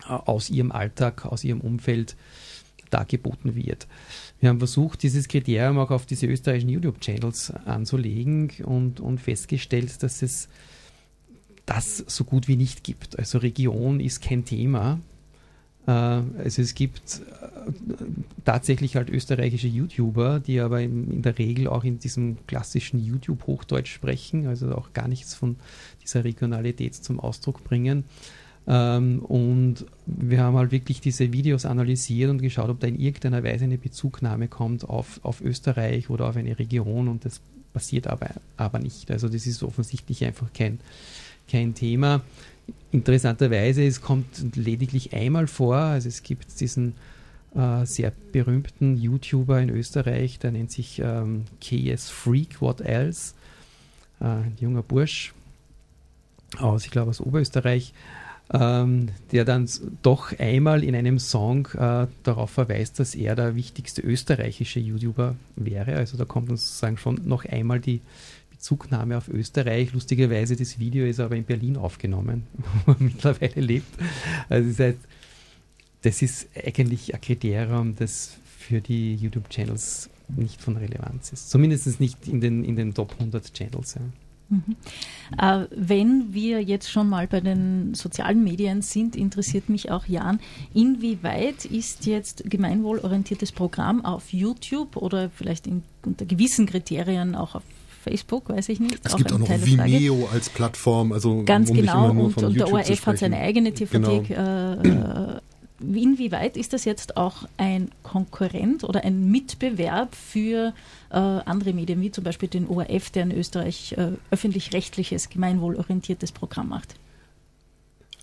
aus 0.08 0.50
ihrem 0.50 0.72
Alltag, 0.72 1.26
aus 1.26 1.44
ihrem 1.44 1.62
Umfeld 1.62 2.16
dargeboten 2.90 3.56
wird. 3.56 3.88
Wir 4.40 4.50
haben 4.50 4.60
versucht, 4.60 5.04
dieses 5.04 5.28
Kriterium 5.28 5.78
auch 5.78 5.92
auf 5.92 6.06
diese 6.06 6.26
österreichischen 6.26 6.70
YouTube-Channels 6.70 7.52
anzulegen 7.66 8.52
und, 8.64 9.00
und 9.00 9.20
festgestellt, 9.20 10.02
dass 10.02 10.22
es 10.22 10.50
das 11.66 11.98
so 11.98 12.24
gut 12.24 12.48
wie 12.48 12.56
nicht 12.56 12.84
gibt. 12.84 13.20
Also 13.20 13.38
Region 13.38 14.00
ist 14.00 14.22
kein 14.22 14.44
Thema. 14.44 15.00
Also 15.90 16.62
es 16.62 16.76
gibt 16.76 17.22
äh, 17.22 17.70
tatsächlich 18.46 18.96
halt 18.96 19.10
österreichische 19.10 19.68
YouTuber, 19.68 20.40
die 20.40 20.60
aber 20.60 20.82
in, 20.82 21.22
der 21.22 21.38
Regel 21.38 21.68
auch 21.68 21.84
in 21.84 22.00
diesem 22.00 22.38
klassischen 22.46 23.04
YouTube-Hochdeutsch 23.04 23.92
sprechen, 23.92 24.48
also 24.48 24.76
auch 24.76 24.94
gar 24.94 25.08
nichts 25.08 25.34
von 25.34 25.56
dieser 26.04 26.24
Regionalität 26.24 26.96
zum 26.96 27.20
Ausdruck 27.20 27.64
bringen. 27.64 28.04
Ähm, 28.68 29.20
und 29.20 29.86
wir 30.06 30.44
haben 30.44 30.58
halt 30.58 30.72
wirklich 30.72 31.02
diese 31.02 31.34
Videos 31.34 31.66
analysiert 31.66 32.30
und 32.30 32.42
geschaut, 32.42 32.70
ob 32.70 32.80
da 32.80 32.88
in 32.88 33.00
irgendeiner 33.00 33.44
Weise 33.44 33.64
eine 33.64 33.80
Bezugnahme 33.80 34.48
kommt 34.48 34.88
auf, 34.88 35.20
auf 35.24 35.42
Österreich 35.42 36.10
oder 36.10 36.28
auf 36.28 36.36
eine 36.36 36.60
Region 36.60 37.08
und 37.08 37.26
das 37.26 37.42
passiert 37.74 38.06
aber, 38.06 38.30
aber 38.58 38.78
nicht. 38.80 39.10
Also 39.10 39.28
das 39.28 39.48
ist 39.48 39.64
offensichtlich 39.64 40.24
einfach 40.24 40.54
kein, 40.54 40.80
kein 41.50 41.74
Thema. 41.74 42.22
Interessanterweise, 42.92 43.84
es 43.84 44.02
kommt 44.02 44.56
lediglich 44.56 45.14
einmal 45.14 45.48
vor, 45.48 45.76
also 45.76 46.08
es 46.08 46.24
gibt 46.24 46.60
diesen 46.60 46.94
äh, 47.56 47.86
sehr 47.86 48.12
berühmten 48.32 48.98
YouTuber 48.98 49.60
in 49.60 49.70
Österreich, 49.70 50.40
der 50.40 50.52
nennt 50.52 50.72
sich 50.72 51.00
ähm, 51.04 51.46
KS 51.62 52.10
Freak, 52.10 52.62
What 52.62 52.82
Else? 52.82 53.34
Äh, 54.20 54.26
ein 54.26 54.58
junger 54.60 54.84
Bursch 54.84 55.34
aus, 56.58 56.86
ich 56.86 56.92
glaube 56.92 57.10
aus 57.10 57.22
Oberösterreich, 57.22 57.94
ähm, 58.52 59.10
der 59.32 59.46
dann 59.46 59.70
doch 60.02 60.38
einmal 60.40 60.84
in 60.84 60.96
einem 60.96 61.20
Song 61.20 61.68
äh, 61.78 62.08
darauf 62.24 62.50
verweist, 62.50 63.00
dass 63.00 63.14
er 63.14 63.36
der 63.36 63.56
wichtigste 63.56 64.02
österreichische 64.02 64.80
YouTuber 64.80 65.36
wäre. 65.56 65.96
Also 65.96 66.18
da 66.18 66.26
kommt 66.26 66.50
uns 66.50 66.64
sozusagen 66.64 66.98
schon 66.98 67.22
noch 67.26 67.46
einmal 67.46 67.80
die 67.80 68.02
Bezugnahme 68.60 69.18
auf 69.18 69.30
Österreich. 69.30 69.94
Lustigerweise, 69.94 70.58
das 70.58 70.80
Video 70.80 71.06
ist 71.06 71.22
aber 71.22 71.38
in 71.38 71.46
Berlin 71.46 71.78
aufgenommen, 71.78 72.44
wo 72.86 72.92
er 72.92 72.98
mittlerweile 73.00 73.62
lebt. 73.62 73.88
Also 74.50 74.70
das 74.70 74.80
heißt, 74.80 75.00
das 76.02 76.22
ist 76.22 76.48
eigentlich 76.66 77.14
ein 77.14 77.22
Kriterium, 77.22 77.96
das 77.96 78.38
für 78.44 78.82
die 78.82 79.16
YouTube-Channels 79.16 80.10
nicht 80.36 80.62
von 80.62 80.76
Relevanz 80.76 81.32
ist. 81.32 81.50
Zumindest 81.50 82.00
nicht 82.02 82.28
in 82.28 82.42
den, 82.42 82.66
in 82.66 82.76
den 82.76 82.94
Top 82.94 83.14
100 83.14 83.54
Channels. 83.54 83.96
Ja. 83.96 84.02
Mhm. 84.50 84.76
Äh, 85.38 85.68
wenn 85.76 86.34
wir 86.34 86.62
jetzt 86.62 86.92
schon 86.92 87.08
mal 87.08 87.28
bei 87.28 87.40
den 87.40 87.94
sozialen 87.94 88.44
Medien 88.44 88.82
sind, 88.82 89.16
interessiert 89.16 89.70
mich 89.70 89.90
auch 89.90 90.06
Jan, 90.06 90.40
inwieweit 90.74 91.64
ist 91.64 92.06
jetzt 92.06 92.44
gemeinwohlorientiertes 92.50 93.54
Programm 93.54 94.04
auf 94.04 94.34
YouTube 94.34 94.98
oder 94.98 95.30
vielleicht 95.30 95.66
in, 95.66 95.84
unter 96.06 96.26
gewissen 96.26 96.66
Kriterien 96.66 97.36
auch 97.36 97.56
auf 97.56 97.64
Facebook, 98.00 98.50
weiß 98.50 98.70
ich 98.70 98.80
nicht. 98.80 99.00
Es 99.04 99.16
gibt 99.16 99.32
auch 99.32 99.40
noch 99.40 99.50
Vimeo 99.50 100.30
als 100.32 100.50
Plattform. 100.50 101.12
Also 101.12 101.44
Ganz 101.44 101.70
um 101.70 101.76
genau, 101.78 102.10
und, 102.10 102.38
und 102.38 102.56
der 102.56 102.72
ORF 102.72 103.06
hat 103.06 103.18
seine 103.20 103.38
eigene 103.38 103.74
TV-Thek 103.74 104.28
genau. 104.28 104.82
äh, 104.84 105.36
äh 105.36 105.40
inwieweit 105.82 106.58
ist 106.58 106.74
das 106.74 106.86
jetzt 106.86 107.18
auch 107.18 107.48
ein 107.58 107.90
Konkurrent 108.04 108.84
oder 108.84 109.04
ein 109.04 109.32
Mitbewerb 109.32 110.16
für 110.16 110.74
äh, 111.10 111.16
andere 111.16 111.74
Medien, 111.74 112.02
wie 112.02 112.12
zum 112.12 112.24
Beispiel 112.24 112.50
den 112.50 112.68
ORF, 112.68 113.10
der 113.12 113.24
in 113.24 113.32
Österreich 113.32 113.94
äh, 113.94 114.12
öffentlich-rechtliches, 114.32 115.30
gemeinwohlorientiertes 115.30 116.32
Programm 116.32 116.70
macht? 116.70 116.96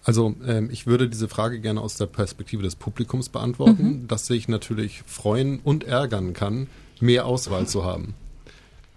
Also 0.05 0.37
ähm, 0.47 0.69
ich 0.71 0.87
würde 0.87 1.09
diese 1.09 1.29
Frage 1.29 1.59
gerne 1.61 1.81
aus 1.81 1.97
der 1.97 2.07
Perspektive 2.07 2.63
des 2.63 2.77
Publikums 2.77 3.29
beantworten, 3.29 4.03
mhm. 4.03 4.09
dass 4.09 4.27
sich 4.27 4.47
natürlich 4.47 5.03
freuen 5.03 5.59
und 5.65 5.85
ärgern 5.85 6.33
kann, 6.33 6.69
mehr 7.01 7.27
Auswahl 7.27 7.67
zu 7.67 7.85
haben. 7.85 8.15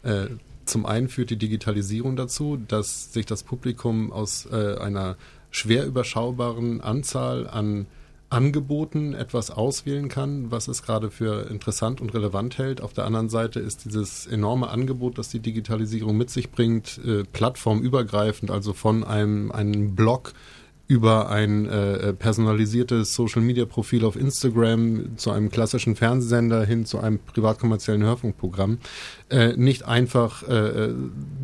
Äh, 0.03 0.27
zum 0.69 0.85
einen 0.85 1.09
führt 1.09 1.29
die 1.29 1.37
Digitalisierung 1.37 2.15
dazu, 2.15 2.57
dass 2.57 3.11
sich 3.11 3.25
das 3.25 3.43
Publikum 3.43 4.11
aus 4.11 4.47
äh, 4.51 4.77
einer 4.77 5.17
schwer 5.51 5.85
überschaubaren 5.85 6.81
Anzahl 6.81 7.47
an 7.47 7.87
Angeboten 8.29 9.15
etwas 9.15 9.49
auswählen 9.49 10.07
kann, 10.07 10.51
was 10.51 10.67
es 10.67 10.83
gerade 10.83 11.09
für 11.09 11.49
interessant 11.49 11.99
und 11.99 12.13
relevant 12.13 12.59
hält. 12.59 12.81
Auf 12.81 12.93
der 12.93 13.05
anderen 13.05 13.27
Seite 13.27 13.59
ist 13.59 13.85
dieses 13.85 14.27
enorme 14.27 14.69
Angebot, 14.69 15.17
das 15.17 15.29
die 15.29 15.39
Digitalisierung 15.39 16.15
mit 16.15 16.29
sich 16.29 16.51
bringt, 16.51 16.99
äh, 17.03 17.23
plattformübergreifend, 17.23 18.51
also 18.51 18.73
von 18.73 19.03
einem, 19.03 19.51
einem 19.51 19.95
Blog 19.95 20.33
über 20.89 21.29
ein 21.29 21.67
äh, 21.67 22.13
personalisiertes 22.13 23.13
Social-Media-Profil 23.13 24.03
auf 24.03 24.15
Instagram 24.15 25.17
zu 25.17 25.29
einem 25.29 25.51
klassischen 25.51 25.95
Fernsehsender 25.95 26.65
hin 26.65 26.83
zu 26.83 26.99
einem 26.99 27.19
privatkommerziellen 27.19 28.01
Hörfunkprogramm 28.01 28.79
äh, 29.29 29.55
nicht 29.55 29.85
einfach 29.85 30.41
äh, 30.47 30.55
äh, 30.55 30.93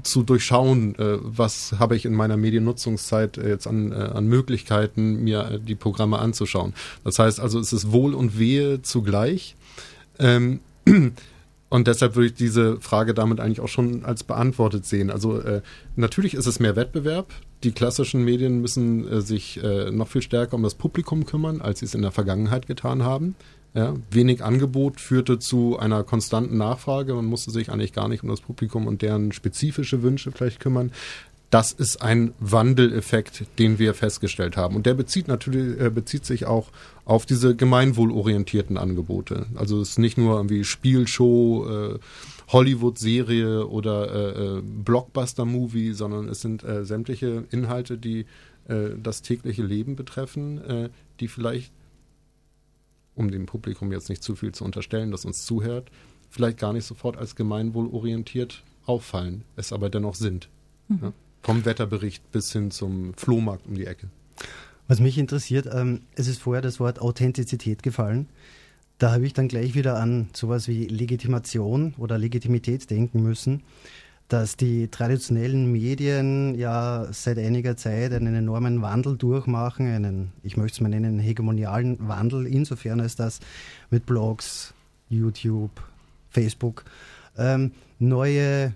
zu 0.01 0.23
durchschauen, 0.23 0.95
äh, 0.95 1.19
was 1.21 1.75
habe 1.77 1.95
ich 1.95 2.05
in 2.05 2.15
meiner 2.15 2.37
Mediennutzungszeit 2.37 3.37
äh, 3.37 3.49
jetzt 3.49 3.67
an, 3.67 3.91
äh, 3.91 3.95
an 3.95 4.25
Möglichkeiten, 4.25 5.23
mir 5.23 5.51
äh, 5.51 5.59
die 5.59 5.75
Programme 5.75 6.17
anzuschauen. 6.17 6.73
Das 7.03 7.19
heißt 7.19 7.39
also, 7.39 7.59
es 7.59 7.71
ist 7.71 7.91
Wohl 7.91 8.15
und 8.15 8.39
Wehe 8.39 8.81
zugleich. 8.81 9.55
Ähm, 10.17 10.59
Und 11.69 11.87
deshalb 11.87 12.15
würde 12.15 12.27
ich 12.27 12.33
diese 12.33 12.79
Frage 12.79 13.13
damit 13.13 13.39
eigentlich 13.39 13.59
auch 13.59 13.67
schon 13.67 14.05
als 14.05 14.23
beantwortet 14.23 14.85
sehen. 14.85 15.09
Also 15.09 15.39
äh, 15.39 15.61
natürlich 15.95 16.35
ist 16.35 16.45
es 16.45 16.59
mehr 16.59 16.75
Wettbewerb. 16.75 17.33
Die 17.63 17.71
klassischen 17.71 18.23
Medien 18.23 18.61
müssen 18.61 19.07
äh, 19.07 19.21
sich 19.21 19.61
äh, 19.63 19.89
noch 19.91 20.07
viel 20.07 20.21
stärker 20.21 20.55
um 20.55 20.63
das 20.63 20.75
Publikum 20.75 21.25
kümmern, 21.25 21.61
als 21.61 21.79
sie 21.79 21.85
es 21.85 21.95
in 21.95 22.03
der 22.03 22.11
Vergangenheit 22.11 22.67
getan 22.67 23.03
haben. 23.03 23.35
Ja, 23.73 23.93
wenig 24.09 24.41
Angebot 24.41 25.01
führte 25.01 25.37
zu 25.37 25.77
einer 25.77 26.03
konstanten 26.05 26.57
Nachfrage. 26.57 27.13
Man 27.13 27.25
musste 27.25 27.51
sich 27.51 27.69
eigentlich 27.69 27.91
gar 27.91 28.07
nicht 28.07 28.23
um 28.23 28.29
das 28.29 28.39
Publikum 28.39 28.87
und 28.87 29.01
deren 29.01 29.33
spezifische 29.33 30.01
Wünsche 30.01 30.31
vielleicht 30.31 30.61
kümmern. 30.61 30.91
Das 31.55 31.71
ist 31.71 32.01
ein 32.01 32.33
Wandeleffekt, 32.41 33.45
den 33.59 33.79
wir 33.79 33.93
festgestellt 33.93 34.57
haben. 34.57 34.75
Und 34.75 34.85
der 34.85 34.93
bezieht 34.93 35.29
natürlich, 35.29 35.79
äh, 35.79 35.89
bezieht 35.89 36.25
sich 36.25 36.45
auch 36.47 36.67
auf 37.05 37.25
diese 37.25 37.55
gemeinwohlorientierten 37.55 38.77
Angebote. 38.77 39.45
Also 39.55 39.79
es 39.79 39.91
ist 39.91 39.99
nicht 39.99 40.17
nur 40.17 40.35
irgendwie 40.35 40.65
Spielshow, 40.65 41.93
äh, 41.95 41.99
Hollywood-Serie 42.49 43.67
oder 43.69 44.11
äh, 44.11 44.57
äh 44.57 44.61
Blockbuster-Movie, 44.61 45.93
sondern 45.93 46.27
es 46.27 46.41
sind 46.41 46.61
äh, 46.65 46.83
sämtliche 46.83 47.45
Inhalte, 47.51 47.97
die 47.97 48.25
äh, 48.67 48.89
das 49.01 49.21
tägliche 49.21 49.63
Leben 49.63 49.95
betreffen, 49.95 50.89
die 51.21 51.29
vielleicht 51.29 51.71
um 53.15 53.31
dem 53.31 53.45
Publikum 53.45 53.93
jetzt 53.93 54.09
nicht 54.09 54.23
zu 54.23 54.35
viel 54.35 54.51
zu 54.51 54.65
unterstellen, 54.65 55.09
das 55.09 55.23
uns 55.23 55.45
zuhört, 55.45 55.89
vielleicht 56.29 56.57
gar 56.57 56.73
nicht 56.73 56.83
sofort 56.83 57.15
als 57.15 57.37
gemeinwohlorientiert 57.37 58.61
auffallen, 58.85 59.45
es 59.55 59.71
aber 59.71 59.89
dennoch 59.89 60.15
sind. 60.15 60.49
Mhm. 60.89 60.99
Ja? 61.01 61.13
Vom 61.45 61.63
Wetterbericht 61.63 62.31
bis 62.31 62.51
hin 62.51 62.71
zum 62.71 63.13
Flohmarkt 63.13 63.67
um 63.67 63.75
die 63.75 63.85
Ecke. 63.85 64.09
Was 64.87 64.99
mich 64.99 65.17
interessiert, 65.19 65.69
ähm, 65.71 66.01
es 66.15 66.27
ist 66.27 66.41
vorher 66.41 66.63
das 66.63 66.79
Wort 66.79 66.99
Authentizität 66.99 67.83
gefallen. 67.83 68.27
Da 68.97 69.11
habe 69.11 69.25
ich 69.25 69.33
dann 69.33 69.47
gleich 69.47 69.75
wieder 69.75 69.99
an 69.99 70.29
sowas 70.33 70.67
wie 70.67 70.85
Legitimation 70.85 71.93
oder 71.97 72.17
Legitimität 72.17 72.89
denken 72.89 73.21
müssen 73.21 73.61
dass 74.27 74.57
die 74.57 74.87
traditionellen 74.87 75.71
Medien 75.71 76.55
ja 76.55 77.07
seit 77.11 77.37
einiger 77.37 77.77
Zeit 77.77 78.11
einen 78.11 78.33
enormen 78.33 78.81
Wandel 78.81 79.17
durchmachen, 79.17 79.87
einen, 79.87 80.31
ich 80.41 80.57
möchte 80.57 80.77
es 80.77 80.81
mal 80.81 80.89
nennen, 80.89 81.19
hegemonialen 81.19 81.97
Wandel, 82.07 82.47
insofern 82.47 83.01
als 83.01 83.15
das 83.15 83.39
mit 83.91 84.05
Blogs, 84.05 84.73
YouTube, 85.09 85.69
Facebook 86.31 86.85
ähm, 87.37 87.71
neue 87.99 88.73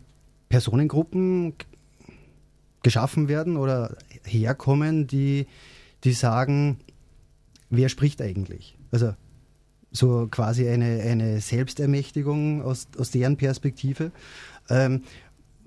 Personengruppen 0.50 1.54
geschaffen 2.84 3.28
werden 3.28 3.58
oder 3.58 3.98
herkommen, 4.24 5.08
die, 5.08 5.48
die 6.04 6.14
sagen, 6.14 6.80
wer 7.70 7.90
spricht 7.90 8.22
eigentlich? 8.22 8.78
Also 8.92 9.14
so 9.92 10.28
quasi 10.30 10.68
eine, 10.68 11.02
eine 11.02 11.42
Selbstermächtigung 11.42 12.62
aus, 12.62 12.88
aus 12.98 13.12
deren 13.12 13.38
Perspektive. 13.38 14.12
Ähm, 14.70 15.02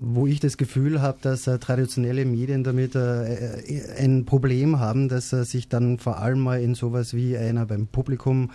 wo 0.05 0.27
ich 0.27 0.41
das 0.41 0.57
Gefühl 0.57 1.01
habe, 1.01 1.19
dass 1.21 1.47
äh, 1.47 1.59
traditionelle 1.59 2.25
Medien 2.25 2.63
damit 2.63 2.93
äh, 2.95 3.95
ein 3.97 4.25
Problem 4.25 4.79
haben, 4.79 5.07
dass 5.07 5.31
äh, 5.31 5.45
sich 5.45 5.69
dann 5.69 5.97
vor 5.97 6.17
allem 6.17 6.39
mal 6.39 6.61
in 6.61 6.75
sowas 6.75 7.13
wie 7.13 7.37
einer 7.37 7.65
beim 7.65 7.87
Publikum 7.87 8.51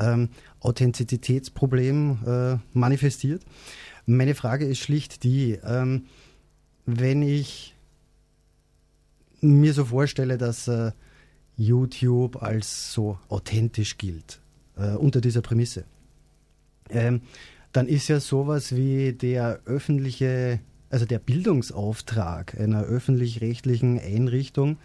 ähm, 0.00 0.30
Authentizitätsproblem 0.60 2.18
äh, 2.26 2.56
manifestiert. 2.72 3.42
Meine 4.06 4.34
Frage 4.34 4.64
ist 4.64 4.78
schlicht 4.78 5.22
die, 5.22 5.58
ähm, 5.64 6.06
wenn 6.84 7.22
ich 7.22 7.76
mir 9.40 9.72
so 9.72 9.84
vorstelle, 9.86 10.38
dass 10.38 10.68
äh, 10.68 10.92
YouTube 11.56 12.42
als 12.42 12.92
so 12.92 13.18
authentisch 13.28 13.98
gilt, 13.98 14.40
unter 14.76 15.20
dieser 15.20 15.42
Prämisse, 15.42 15.86
ähm, 16.88 17.22
dann 17.72 17.88
ist 17.88 18.06
ja 18.06 18.20
sowas 18.20 18.76
wie 18.76 19.12
der 19.12 19.58
öffentliche 19.64 20.60
also 20.90 21.06
der 21.06 21.18
Bildungsauftrag 21.18 22.58
einer 22.58 22.82
öffentlich-rechtlichen 22.82 23.98
Einrichtung, 23.98 24.78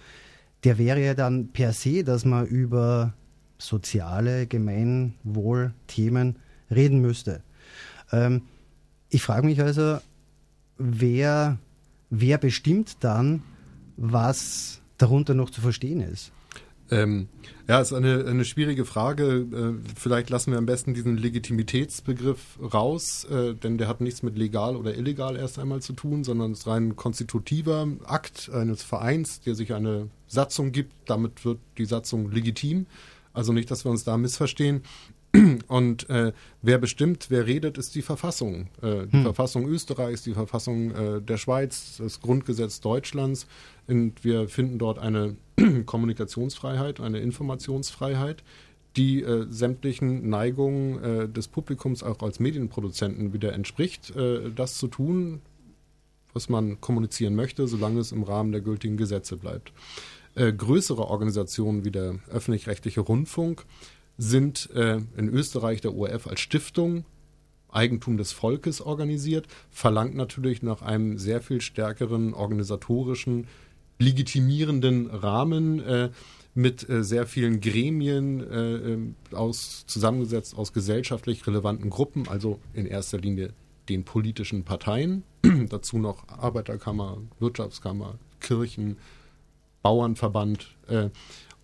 der 0.64 0.78
wäre 0.78 1.04
ja 1.04 1.14
dann 1.14 1.50
per 1.50 1.74
se, 1.74 2.04
dass 2.04 2.26
man 2.26 2.46
über 2.46 3.14
soziale 3.58 4.48
Gemeinwohlthemen 4.48 6.38
reden 6.70 7.00
müsste. 7.00 7.42
Ähm, 8.12 8.44
ich 9.10 9.22
frage 9.22 9.46
mich 9.46 9.62
also, 9.62 10.00
wer, 10.78 11.58
wer 12.10 12.38
bestimmt 12.38 12.98
dann, 13.02 13.44
was 13.98 14.82
darunter 14.98 15.34
noch 15.34 15.50
zu 15.50 15.62
verstehen 15.62 16.02
ist? 16.02 16.32
Ähm, 16.92 17.28
ja, 17.68 17.80
ist 17.80 17.94
eine, 17.94 18.26
eine 18.26 18.46
schwierige 18.46 18.86
Frage. 18.86 19.48
Äh, 19.52 19.90
vielleicht 19.96 20.30
lassen 20.30 20.52
wir 20.52 20.58
am 20.58 20.66
besten 20.66 20.94
diesen 20.94 21.18
Legitimitätsbegriff 21.18 22.60
raus, 22.74 23.26
äh, 23.26 23.56
denn 23.56 23.78
der 23.78 23.88
hat 23.88 24.02
nichts 24.02 24.22
mit 24.22 24.38
legal 24.38 24.76
oder 24.76 24.96
illegal 24.96 25.38
erst 25.38 25.60
einmal 25.60 25.82
zu 25.82 25.94
tun, 25.94 26.24
sondern 26.24 26.52
ist 26.52 26.68
rein 26.68 26.96
konstitutiver 26.96 27.88
Akt 28.04 28.52
eines 28.54 28.84
Vereins, 28.84 29.42
der 29.42 29.56
sich 29.56 29.74
eine 29.74 30.10
Satzung 30.28 30.72
gibt. 30.72 30.94
Damit 31.06 31.46
wird 31.46 31.60
die 31.78 31.86
Satzung 31.86 32.32
legitim. 32.32 32.86
Also 33.34 33.54
nicht, 33.54 33.72
dass 33.72 33.86
wir 33.86 33.90
uns 33.90 34.04
da 34.04 34.18
missverstehen. 34.18 34.84
Und 35.68 36.10
äh, 36.10 36.32
wer 36.62 36.78
bestimmt, 36.78 37.28
wer 37.30 37.48
redet, 37.48 37.78
ist 37.80 37.96
die 37.96 38.04
Verfassung. 38.04 38.68
Äh, 38.82 39.08
die 39.08 39.18
hm. 39.18 39.24
Verfassung 39.24 39.68
Österreichs, 39.68 40.22
die 40.22 40.34
Verfassung 40.34 40.92
äh, 40.92 41.22
der 41.22 41.38
Schweiz, 41.38 41.98
das 41.98 42.22
Grundgesetz 42.22 42.82
Deutschlands. 42.82 43.48
Und 43.88 44.24
wir 44.24 44.48
finden 44.48 44.78
dort 44.78 45.00
eine 45.00 45.36
Kommunikationsfreiheit, 45.86 47.00
eine 47.00 47.20
Informationsfreiheit, 47.20 48.44
die 48.96 49.24
äh, 49.24 49.48
sämtlichen 49.50 50.30
Neigungen 50.30 51.04
äh, 51.04 51.30
des 51.30 51.48
Publikums 51.48 52.04
auch 52.04 52.22
als 52.22 52.40
Medienproduzenten 52.40 53.34
wieder 53.34 53.54
entspricht, 53.54 54.16
äh, 54.16 54.52
das 54.56 54.78
zu 54.78 54.88
tun, 54.88 55.42
was 56.34 56.48
man 56.48 56.80
kommunizieren 56.80 57.36
möchte, 57.36 57.68
solange 57.68 58.00
es 58.00 58.12
im 58.12 58.22
Rahmen 58.22 58.52
der 58.52 58.62
gültigen 58.62 58.98
Gesetze 58.98 59.38
bleibt. 59.38 59.72
Äh, 60.36 60.54
größere 60.54 61.08
Organisationen 61.08 61.86
wie 61.86 61.92
der 61.92 62.20
öffentlich-rechtliche 62.32 63.02
Rundfunk 63.02 63.66
sind 64.18 64.70
äh, 64.72 65.02
in 65.18 65.30
Österreich 65.30 65.82
der 65.82 65.96
ORF 65.96 66.28
als 66.28 66.40
Stiftung 66.40 67.06
Eigentum 67.74 68.18
des 68.18 68.32
Volkes 68.32 68.82
organisiert, 68.82 69.48
verlangt 69.72 70.16
natürlich 70.16 70.62
nach 70.62 70.82
einem 70.82 71.18
sehr 71.18 71.42
viel 71.42 71.62
stärkeren 71.62 72.34
organisatorischen, 72.34 73.48
legitimierenden 74.00 75.08
Rahmen 75.08 75.80
äh, 75.82 76.10
mit 76.56 76.88
äh, 76.88 77.04
sehr 77.04 77.26
vielen 77.26 77.62
Gremien 77.62 78.42
äh, 78.42 78.76
ähm, 78.76 79.16
aus, 79.32 79.86
zusammengesetzt 79.88 80.56
aus 80.56 80.74
gesellschaftlich 80.74 81.46
relevanten 81.48 81.90
Gruppen, 81.90 82.28
also 82.28 82.60
in 82.74 82.86
erster 82.86 83.18
Linie 83.18 83.54
den 83.90 84.04
politischen 84.04 84.64
Parteien, 84.64 85.24
dazu 85.70 85.98
noch 85.98 86.28
Arbeiterkammer, 86.28 87.18
Wirtschaftskammer, 87.40 88.20
Kirchen, 88.40 88.98
Bauernverband 89.82 90.76
äh, 90.88 91.10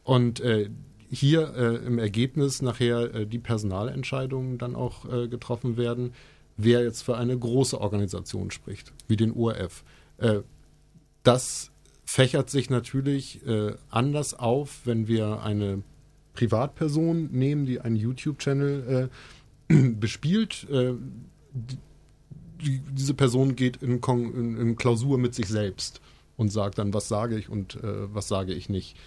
und 0.03 0.39
äh, 0.39 0.69
hier 1.09 1.53
äh, 1.55 1.75
im 1.85 1.97
Ergebnis 1.97 2.61
nachher 2.61 3.13
äh, 3.13 3.25
die 3.25 3.39
Personalentscheidungen 3.39 4.57
dann 4.57 4.75
auch 4.75 5.11
äh, 5.11 5.27
getroffen 5.27 5.77
werden, 5.77 6.13
wer 6.57 6.83
jetzt 6.83 7.01
für 7.01 7.17
eine 7.17 7.37
große 7.37 7.79
Organisation 7.79 8.51
spricht, 8.51 8.93
wie 9.07 9.17
den 9.17 9.33
ORF. 9.33 9.83
Äh, 10.17 10.41
das 11.23 11.71
fächert 12.05 12.49
sich 12.49 12.69
natürlich 12.69 13.45
äh, 13.45 13.73
anders 13.89 14.33
auf, 14.37 14.81
wenn 14.85 15.07
wir 15.07 15.41
eine 15.41 15.83
Privatperson 16.33 17.29
nehmen, 17.31 17.65
die 17.65 17.79
einen 17.79 17.95
YouTube-Channel 17.95 19.09
äh, 19.69 19.89
bespielt. 19.99 20.67
Die, 22.61 22.81
diese 22.91 23.13
Person 23.13 23.55
geht 23.55 23.77
in, 23.77 24.01
in, 24.01 24.57
in, 24.57 24.75
Klausur 24.75 25.17
mit 25.17 25.33
sich 25.33 25.47
selbst 25.47 26.01
und 26.35 26.51
sagt 26.51 26.77
dann, 26.77 26.93
was 26.93 27.07
sage 27.07 27.37
ich 27.37 27.49
und 27.49 27.79
was 27.81 28.27
sage 28.27 28.53
ich 28.53 28.67
nicht. 28.67 28.97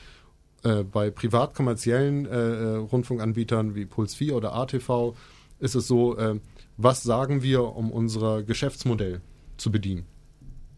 Äh, 0.64 0.84
bei 0.84 1.10
privat-kommerziellen 1.10 2.26
äh, 2.26 2.30
äh, 2.30 2.76
Rundfunkanbietern 2.76 3.74
wie 3.74 3.84
Puls 3.84 4.14
4 4.14 4.36
oder 4.36 4.54
ATV 4.54 5.14
ist 5.58 5.74
es 5.74 5.88
so, 5.88 6.16
äh, 6.16 6.38
was 6.76 7.02
sagen 7.02 7.42
wir, 7.42 7.64
um 7.64 7.90
unser 7.90 8.44
Geschäftsmodell 8.44 9.20
zu 9.56 9.72
bedienen? 9.72 10.04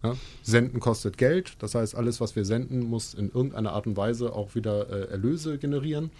Ja? 0.02 0.16
Senden 0.42 0.80
kostet 0.80 1.18
Geld, 1.18 1.56
das 1.58 1.74
heißt, 1.74 1.94
alles, 1.96 2.20
was 2.20 2.34
wir 2.34 2.46
senden, 2.46 2.80
muss 2.80 3.12
in 3.12 3.30
irgendeiner 3.30 3.72
Art 3.72 3.86
und 3.86 3.96
Weise 3.96 4.32
auch 4.32 4.54
wieder 4.54 4.88
äh, 4.88 5.10
Erlöse 5.10 5.58
generieren. 5.58 6.10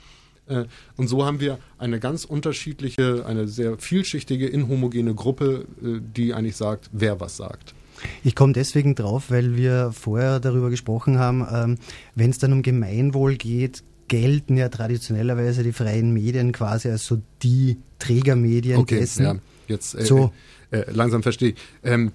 Und 0.98 1.08
so 1.08 1.24
haben 1.24 1.40
wir 1.40 1.58
eine 1.78 1.98
ganz 2.00 2.26
unterschiedliche, 2.26 3.24
eine 3.24 3.48
sehr 3.48 3.78
vielschichtige, 3.78 4.46
inhomogene 4.46 5.14
Gruppe, 5.14 5.64
die 5.80 6.34
eigentlich 6.34 6.56
sagt, 6.56 6.90
wer 6.92 7.18
was 7.18 7.38
sagt. 7.38 7.74
Ich 8.22 8.34
komme 8.34 8.52
deswegen 8.52 8.94
drauf, 8.94 9.30
weil 9.30 9.56
wir 9.56 9.92
vorher 9.92 10.40
darüber 10.40 10.70
gesprochen 10.70 11.18
haben, 11.18 11.46
ähm, 11.50 11.78
wenn 12.14 12.30
es 12.30 12.38
dann 12.38 12.52
um 12.52 12.62
Gemeinwohl 12.62 13.36
geht, 13.36 13.82
gelten 14.08 14.56
ja 14.56 14.68
traditionellerweise 14.68 15.62
die 15.62 15.72
freien 15.72 16.12
Medien 16.12 16.52
quasi 16.52 16.88
als 16.90 17.06
so 17.06 17.20
die 17.42 17.78
Trägermedien 17.98 18.78
okay, 18.78 19.00
dessen. 19.00 19.24
Ja, 19.24 19.36
jetzt 19.68 19.94
äh, 19.94 20.04
so. 20.04 20.32
Äh, 20.70 20.78
äh, 20.78 20.90
langsam 20.90 21.22
verstehe 21.22 21.50
ich. 21.50 21.56
Ähm, 21.82 22.12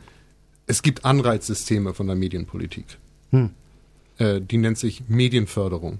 es 0.67 0.81
gibt 0.81 1.05
Anreizsysteme 1.05 1.93
von 1.93 2.07
der 2.07 2.15
Medienpolitik. 2.15 2.85
Hm. 3.31 3.51
Äh, 4.17 4.41
die 4.41 4.57
nennt 4.57 4.77
sich 4.77 5.03
Medienförderung. 5.07 5.99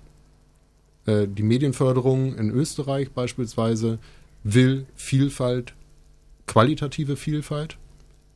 Äh, 1.05 1.27
die 1.27 1.43
Medienförderung 1.43 2.35
in 2.35 2.51
Österreich 2.51 3.11
beispielsweise 3.11 3.99
will 4.43 4.85
Vielfalt, 4.95 5.73
qualitative 6.45 7.15
Vielfalt 7.15 7.77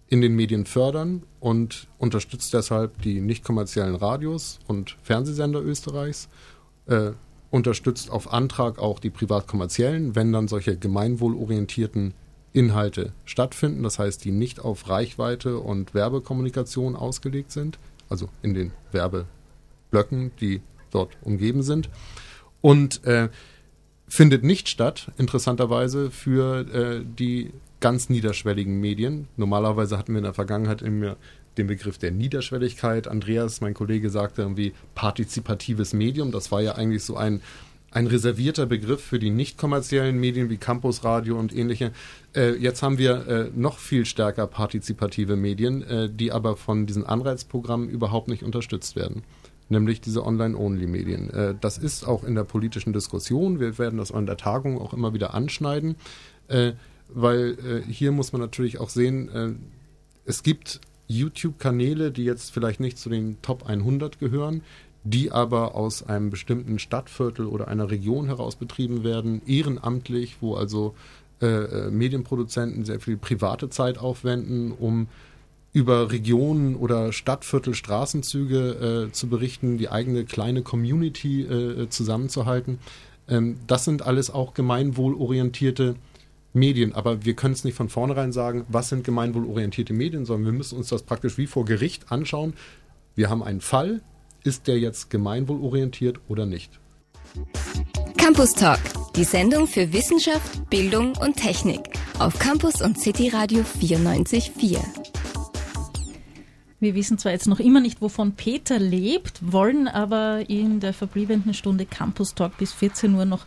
in 0.08 0.22
den 0.22 0.36
Medien 0.36 0.66
fördern 0.66 1.24
und 1.40 1.88
unterstützt 1.98 2.54
deshalb 2.54 3.02
die 3.02 3.22
nicht 3.22 3.44
kommerziellen 3.44 3.96
Radios 3.96 4.60
und 4.68 4.98
Fernsehsender 5.02 5.62
Österreichs, 5.62 6.30
äh, 6.88 7.12
unterstützt 7.50 8.10
auf 8.10 8.34
Antrag 8.34 8.80
auch 8.80 9.00
die 9.00 9.12
privat-kommerziellen, 9.12 10.16
wenn 10.16 10.34
dann 10.34 10.48
solche 10.48 10.78
gemeinwohlorientierten 10.78 12.14
Inhalte 12.52 13.14
stattfinden, 13.26 13.84
das 13.84 14.00
heißt, 14.00 14.24
die 14.24 14.32
nicht 14.32 14.60
auf 14.60 14.90
Reichweite 14.90 15.58
und 15.60 15.94
Werbekommunikation 15.94 16.96
ausgelegt 16.96 17.52
sind, 17.52 17.80
also 18.10 18.30
in 18.42 18.54
den 18.54 18.72
Werbeblöcken, 18.92 20.32
die 20.40 20.62
dort 20.92 21.18
umgeben 21.22 21.64
sind. 21.64 21.90
Und 22.62 23.04
äh, 23.06 23.30
findet 24.08 24.44
nicht 24.44 24.70
statt, 24.70 25.12
interessanterweise, 25.18 26.12
für 26.12 26.60
äh, 26.74 27.04
die 27.04 27.52
ganz 27.84 28.08
niederschwelligen 28.08 28.80
Medien. 28.80 29.28
Normalerweise 29.36 29.98
hatten 29.98 30.14
wir 30.14 30.20
in 30.20 30.24
der 30.24 30.34
Vergangenheit 30.34 30.82
immer 30.82 31.18
den 31.58 31.68
Begriff 31.68 31.98
der 31.98 32.12
Niederschwelligkeit. 32.12 33.10
Andreas, 33.10 33.60
mein 33.60 33.74
Kollege, 33.74 34.10
sagte 34.10 34.44
irgendwie 34.44 34.72
partizipatives 34.96 35.92
Medium. 35.92 36.32
Das 36.32 36.50
war 36.50 36.62
ja 36.62 36.76
eigentlich 36.76 37.04
so 37.04 37.18
ein, 37.18 37.42
ein 37.92 38.08
reservierter 38.08 38.68
Begriff 38.68 39.04
für 39.04 39.20
die 39.20 39.32
nicht 39.32 39.58
kommerziellen 39.58 40.18
Medien 40.18 40.50
wie 40.50 40.56
Campusradio 40.56 41.38
und 41.38 41.54
ähnliche. 41.54 41.92
Äh, 42.34 42.52
jetzt 42.54 42.84
haben 42.84 42.98
wir 42.98 43.28
äh, 43.28 43.50
noch 43.54 43.80
viel 43.80 44.06
stärker 44.06 44.48
partizipative 44.48 45.36
Medien, 45.36 45.84
äh, 45.84 46.10
die 46.10 46.32
aber 46.32 46.56
von 46.56 46.86
diesen 46.86 47.06
Anreizprogrammen 47.06 47.90
überhaupt 47.90 48.30
nicht 48.30 48.44
unterstützt 48.44 48.96
werden 48.96 49.24
nämlich 49.70 50.02
diese 50.02 50.24
Online-Only-Medien. 50.24 51.30
Äh, 51.32 51.56
das 51.60 51.78
ist 51.78 52.08
auch 52.08 52.24
in 52.24 52.36
der 52.36 52.44
politischen 52.44 52.94
Diskussion. 52.94 53.60
Wir 53.60 53.80
werden 53.80 53.98
das 53.98 54.12
an 54.12 54.26
der 54.26 54.38
Tagung 54.38 54.80
auch 54.80 54.94
immer 54.94 55.14
wieder 55.14 55.34
anschneiden. 55.34 55.96
Äh, 57.10 57.14
weil 57.14 57.58
äh, 57.88 57.92
hier 57.92 58.12
muss 58.12 58.32
man 58.32 58.42
natürlich 58.42 58.80
auch 58.80 58.90
sehen, 58.90 59.30
äh, 59.30 59.52
es 60.26 60.44
gibt 60.44 60.82
YouTube-Kanäle, 61.08 62.12
die 62.12 62.24
jetzt 62.24 62.52
vielleicht 62.52 62.80
nicht 62.80 62.98
zu 62.98 63.10
den 63.10 63.42
Top 63.42 63.66
100 63.68 64.20
gehören, 64.20 64.62
die 65.04 65.32
aber 65.32 65.76
aus 65.76 66.04
einem 66.04 66.30
bestimmten 66.30 66.80
Stadtviertel 66.80 67.46
oder 67.46 67.68
einer 67.68 67.92
Region 67.92 68.28
heraus 68.28 68.56
betrieben 68.56 69.04
werden, 69.04 69.42
ehrenamtlich, 69.46 70.38
wo 70.40 70.56
also 70.56 70.96
äh, 71.42 71.46
äh 71.46 71.92
Medienproduzenten 71.92 72.86
sehr 72.86 73.02
viel 73.02 73.18
private 73.18 73.70
Zeit 73.70 73.98
aufwenden, 73.98 74.72
um 74.72 75.08
über 75.74 76.12
Regionen 76.12 76.76
oder 76.76 77.12
Stadtviertel, 77.12 77.74
Straßenzüge 77.74 79.08
äh, 79.10 79.12
zu 79.12 79.28
berichten, 79.28 79.78
die 79.78 79.90
eigene 79.90 80.24
kleine 80.24 80.62
Community 80.62 81.42
äh, 81.42 81.90
zusammenzuhalten. 81.90 82.78
Ähm, 83.28 83.58
das 83.68 83.84
sind 83.84 84.04
alles 84.04 84.30
auch 84.30 84.54
gemeinwohlorientierte 84.54 85.96
Medien. 86.54 86.94
Aber 86.94 87.26
wir 87.26 87.36
können 87.36 87.54
es 87.54 87.64
nicht 87.64 87.76
von 87.76 87.90
vornherein 87.90 88.32
sagen, 88.32 88.66
was 88.70 88.90
sind 88.90 89.04
gemeinwohlorientierte 89.04 89.94
Medien, 89.94 90.26
sondern 90.26 90.46
wir 90.46 90.58
müssen 90.58 90.78
uns 90.78 90.88
das 90.90 91.04
praktisch 91.04 91.38
wie 91.38 91.48
vor 91.48 91.66
Gericht 91.66 92.12
anschauen. 92.12 92.54
Wir 93.16 93.30
haben 93.30 93.44
einen 93.44 93.62
Fall, 93.62 94.02
ist 94.44 94.68
der 94.68 94.80
jetzt 94.80 95.10
gemeinwohlorientiert 95.10 96.20
oder 96.28 96.46
nicht? 96.46 96.80
Campus 98.18 98.54
Talk, 98.54 98.80
die 99.16 99.24
Sendung 99.24 99.68
für 99.68 99.92
Wissenschaft, 99.92 100.70
Bildung 100.70 101.16
und 101.18 101.36
Technik 101.36 101.82
auf 102.20 102.38
Campus 102.40 102.82
und 102.82 103.00
City 103.00 103.30
Radio 103.30 103.62
94.4. 103.62 104.80
Wir 106.80 106.96
wissen 106.96 107.18
zwar 107.18 107.32
jetzt 107.32 107.48
noch 107.48 107.60
immer 107.60 107.80
nicht, 107.80 108.02
wovon 108.02 108.34
Peter 108.34 108.78
lebt, 108.78 109.40
wollen 109.54 109.88
aber 109.88 110.50
in 110.50 110.80
der 110.80 110.94
verbliebenen 110.94 111.54
Stunde 111.54 111.86
Campus 111.86 112.36
Talk 112.36 112.58
bis 112.58 112.74
14 112.74 113.14
Uhr 113.16 113.26
noch 113.26 113.46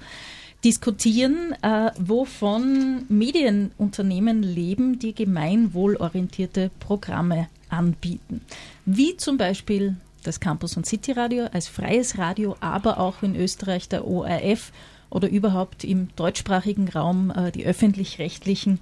diskutieren, 0.66 1.54
äh, 1.62 1.92
wovon 1.96 3.06
Medienunternehmen 3.08 4.42
leben, 4.42 4.98
die 4.98 5.14
gemeinwohlorientierte 5.14 6.72
Programme 6.80 7.46
anbieten. 7.68 8.40
Wie 8.84 9.16
zum 9.16 9.36
Beispiel 9.36 9.94
das 10.24 10.40
Campus 10.40 10.76
und 10.76 10.84
City 10.84 11.12
Radio 11.12 11.44
als 11.52 11.68
freies 11.68 12.18
Radio, 12.18 12.56
aber 12.58 12.98
auch 12.98 13.22
in 13.22 13.36
Österreich 13.36 13.88
der 13.88 14.08
ORF 14.08 14.72
oder 15.08 15.28
überhaupt 15.28 15.84
im 15.84 16.08
deutschsprachigen 16.16 16.88
Raum 16.88 17.30
äh, 17.30 17.52
die 17.52 17.64
öffentlich-rechtlichen 17.64 18.80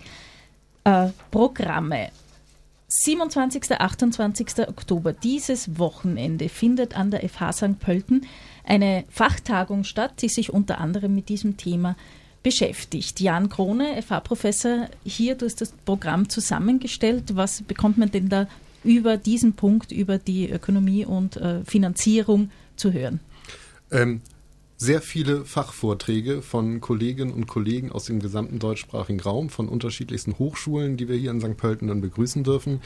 äh, 0.85 1.09
Programme. 1.31 2.09
27. 2.88 3.79
28. 3.79 4.68
Oktober, 4.68 5.12
dieses 5.12 5.79
Wochenende, 5.79 6.49
findet 6.49 6.97
an 6.97 7.11
der 7.11 7.29
FH 7.29 7.53
St. 7.53 7.79
Pölten 7.79 8.25
eine 8.64 9.05
Fachtagung 9.11 9.85
statt, 9.85 10.22
die 10.22 10.29
sich 10.29 10.53
unter 10.53 10.79
anderem 10.79 11.14
mit 11.14 11.29
diesem 11.29 11.57
Thema 11.57 11.96
beschäftigt. 12.42 13.20
Jan 13.20 13.48
Krone, 13.48 14.00
FH-Professor, 14.03 14.88
hier, 15.05 15.35
du 15.35 15.46
hast 15.46 15.61
das 15.61 15.72
Programm 15.85 16.29
zusammengestellt. 16.29 17.37
Was 17.37 17.62
bekommt 17.62 17.98
man 17.98 18.11
denn 18.11 18.29
da 18.29 18.46
über 18.85 19.16
diesen 19.16 19.55
Punkt, 19.55 19.92
über 19.92 20.18
die 20.18 20.50
Ökonomie 20.50 21.05
und 21.05 21.37
äh, 21.37 21.64
Finanzierung 21.64 22.50
zu 22.77 22.92
hören? 22.92 23.20
Ähm, 23.90 24.20
sehr 24.77 25.00
viele 25.00 25.44
Fachvorträge 25.44 26.42
von 26.42 26.81
Kolleginnen 26.81 27.33
und 27.33 27.46
Kollegen 27.46 27.90
aus 27.90 28.05
dem 28.05 28.20
gesamten 28.20 28.59
deutschsprachigen 28.59 29.20
Raum, 29.20 29.48
von 29.48 29.68
unterschiedlichsten 29.68 30.38
Hochschulen, 30.38 30.96
die 30.96 31.09
wir 31.09 31.16
hier 31.16 31.31
in 31.31 31.40
St. 31.40 31.57
Pölten 31.57 31.88
dann 31.88 32.03
begrüßen 32.03 32.44
dürfen. 32.44 32.81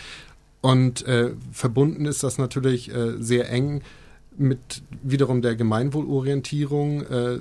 Und 0.61 1.07
äh, 1.07 1.33
verbunden 1.53 2.07
ist 2.07 2.23
das 2.23 2.39
natürlich 2.39 2.95
äh, 2.95 3.15
sehr 3.19 3.51
eng 3.51 3.83
mit 4.39 4.83
wiederum 5.03 5.43
der 5.43 5.57
Gemeinwohlorientierung. 5.57 7.03
Äh, 7.03 7.39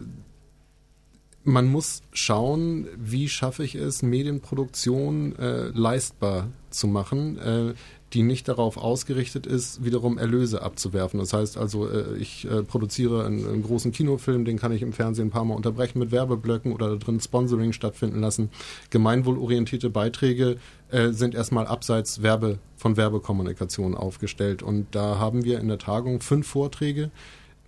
man 1.44 1.68
muss 1.68 2.02
schauen, 2.12 2.88
wie 2.98 3.30
schaffe 3.30 3.64
ich 3.64 3.76
es, 3.76 4.04
Medienproduktion 4.04 5.36
äh, 5.38 5.68
leistbar 5.70 6.50
zu 6.70 6.88
machen. 6.88 7.38
Äh, 7.38 7.74
die 8.18 8.24
nicht 8.24 8.48
darauf 8.48 8.78
ausgerichtet 8.78 9.46
ist, 9.46 9.86
wiederum 9.86 10.18
Erlöse 10.18 10.64
abzuwerfen. 10.64 11.20
Das 11.20 11.34
heißt 11.34 11.56
also, 11.56 11.88
äh, 11.88 12.18
ich 12.18 12.50
äh, 12.50 12.64
produziere 12.64 13.24
einen, 13.24 13.48
einen, 13.48 13.62
großen 13.62 13.92
Kinofilm, 13.92 14.44
den 14.44 14.58
kann 14.58 14.72
ich 14.72 14.82
im 14.82 14.92
Fernsehen 14.92 15.28
ein 15.28 15.30
paar 15.30 15.46
Mal 15.46 15.54
unterbrechen 15.54 16.00
mit 16.00 16.12
Werbeblöcken 16.12 16.74
oder 16.74 16.90
da 16.90 16.96
drin 16.96 17.20
Sponsoring 17.20 17.74
stattfinden 17.74 18.20
lassen. 18.20 18.50
Gemeinwohlorientierte 18.90 19.92
Beiträge 19.92 20.58
äh, 20.90 21.12
sind 21.12 21.36
erstmal 21.36 21.68
abseits 21.68 22.24
Werbe, 22.24 22.58
von 22.76 22.98
Werbekommunikation 22.98 23.94
aufgestellt. 23.94 24.64
Und 24.64 24.88
da 24.96 25.20
haben 25.20 25.46
wir 25.46 25.60
in 25.60 25.68
der 25.68 25.78
Tagung 25.78 26.20
fünf 26.22 26.48
Vorträge, 26.48 27.12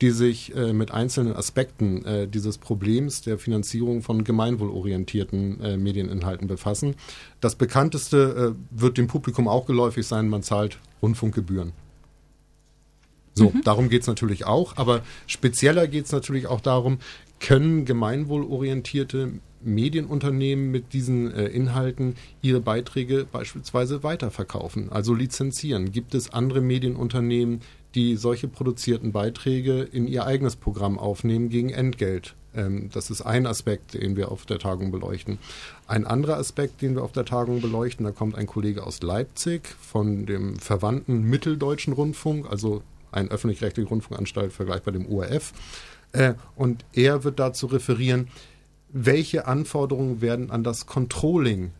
die 0.01 0.11
sich 0.11 0.55
äh, 0.55 0.73
mit 0.73 0.91
einzelnen 0.91 1.35
Aspekten 1.35 2.05
äh, 2.05 2.27
dieses 2.27 2.57
Problems 2.57 3.21
der 3.21 3.37
Finanzierung 3.37 4.01
von 4.01 4.23
gemeinwohlorientierten 4.23 5.61
äh, 5.61 5.77
Medieninhalten 5.77 6.47
befassen. 6.47 6.95
Das 7.41 7.55
bekannteste 7.55 8.55
äh, 8.55 8.79
wird 8.79 8.97
dem 8.97 9.07
Publikum 9.07 9.47
auch 9.47 9.65
geläufig 9.65 10.07
sein, 10.07 10.29
man 10.29 10.43
zahlt 10.43 10.79
Rundfunkgebühren. 11.01 11.73
So, 13.33 13.51
mhm. 13.51 13.61
darum 13.63 13.89
geht 13.89 14.01
es 14.01 14.07
natürlich 14.07 14.45
auch, 14.45 14.77
aber 14.77 15.01
spezieller 15.27 15.87
geht 15.87 16.05
es 16.05 16.11
natürlich 16.11 16.47
auch 16.47 16.61
darum, 16.61 16.99
können 17.39 17.85
gemeinwohlorientierte 17.85 19.33
Medienunternehmen 19.61 20.71
mit 20.71 20.93
diesen 20.93 21.33
äh, 21.33 21.45
Inhalten 21.47 22.15
ihre 22.41 22.61
Beiträge 22.61 23.25
beispielsweise 23.29 24.03
weiterverkaufen, 24.03 24.91
also 24.91 25.13
lizenzieren? 25.13 25.91
Gibt 25.91 26.15
es 26.15 26.31
andere 26.33 26.61
Medienunternehmen, 26.61 27.61
die 27.95 28.15
solche 28.15 28.47
produzierten 28.47 29.11
Beiträge 29.11 29.81
in 29.81 30.07
ihr 30.07 30.25
eigenes 30.25 30.55
Programm 30.55 30.99
aufnehmen 30.99 31.49
gegen 31.49 31.69
Entgelt. 31.69 32.35
Ähm, 32.55 32.89
das 32.93 33.09
ist 33.09 33.21
ein 33.21 33.45
Aspekt, 33.45 33.93
den 33.93 34.15
wir 34.15 34.31
auf 34.31 34.45
der 34.45 34.59
Tagung 34.59 34.91
beleuchten. 34.91 35.39
Ein 35.87 36.05
anderer 36.05 36.37
Aspekt, 36.37 36.81
den 36.81 36.95
wir 36.95 37.03
auf 37.03 37.11
der 37.11 37.25
Tagung 37.25 37.61
beleuchten, 37.61 38.05
da 38.05 38.11
kommt 38.11 38.35
ein 38.35 38.47
Kollege 38.47 38.85
aus 38.85 39.01
Leipzig 39.01 39.67
von 39.79 40.25
dem 40.25 40.57
verwandten 40.57 41.23
Mitteldeutschen 41.23 41.93
Rundfunk, 41.93 42.49
also 42.49 42.83
ein 43.11 43.29
öffentlich-rechtliche 43.29 43.89
Rundfunkanstalt 43.89 44.53
vergleichbar 44.53 44.93
dem 44.93 45.07
ORF. 45.07 45.53
Äh, 46.11 46.33
und 46.55 46.85
er 46.93 47.23
wird 47.23 47.39
dazu 47.39 47.67
referieren, 47.67 48.27
welche 48.91 49.47
Anforderungen 49.47 50.21
werden 50.21 50.49
an 50.49 50.63
das 50.63 50.85
Controlling 50.87 51.71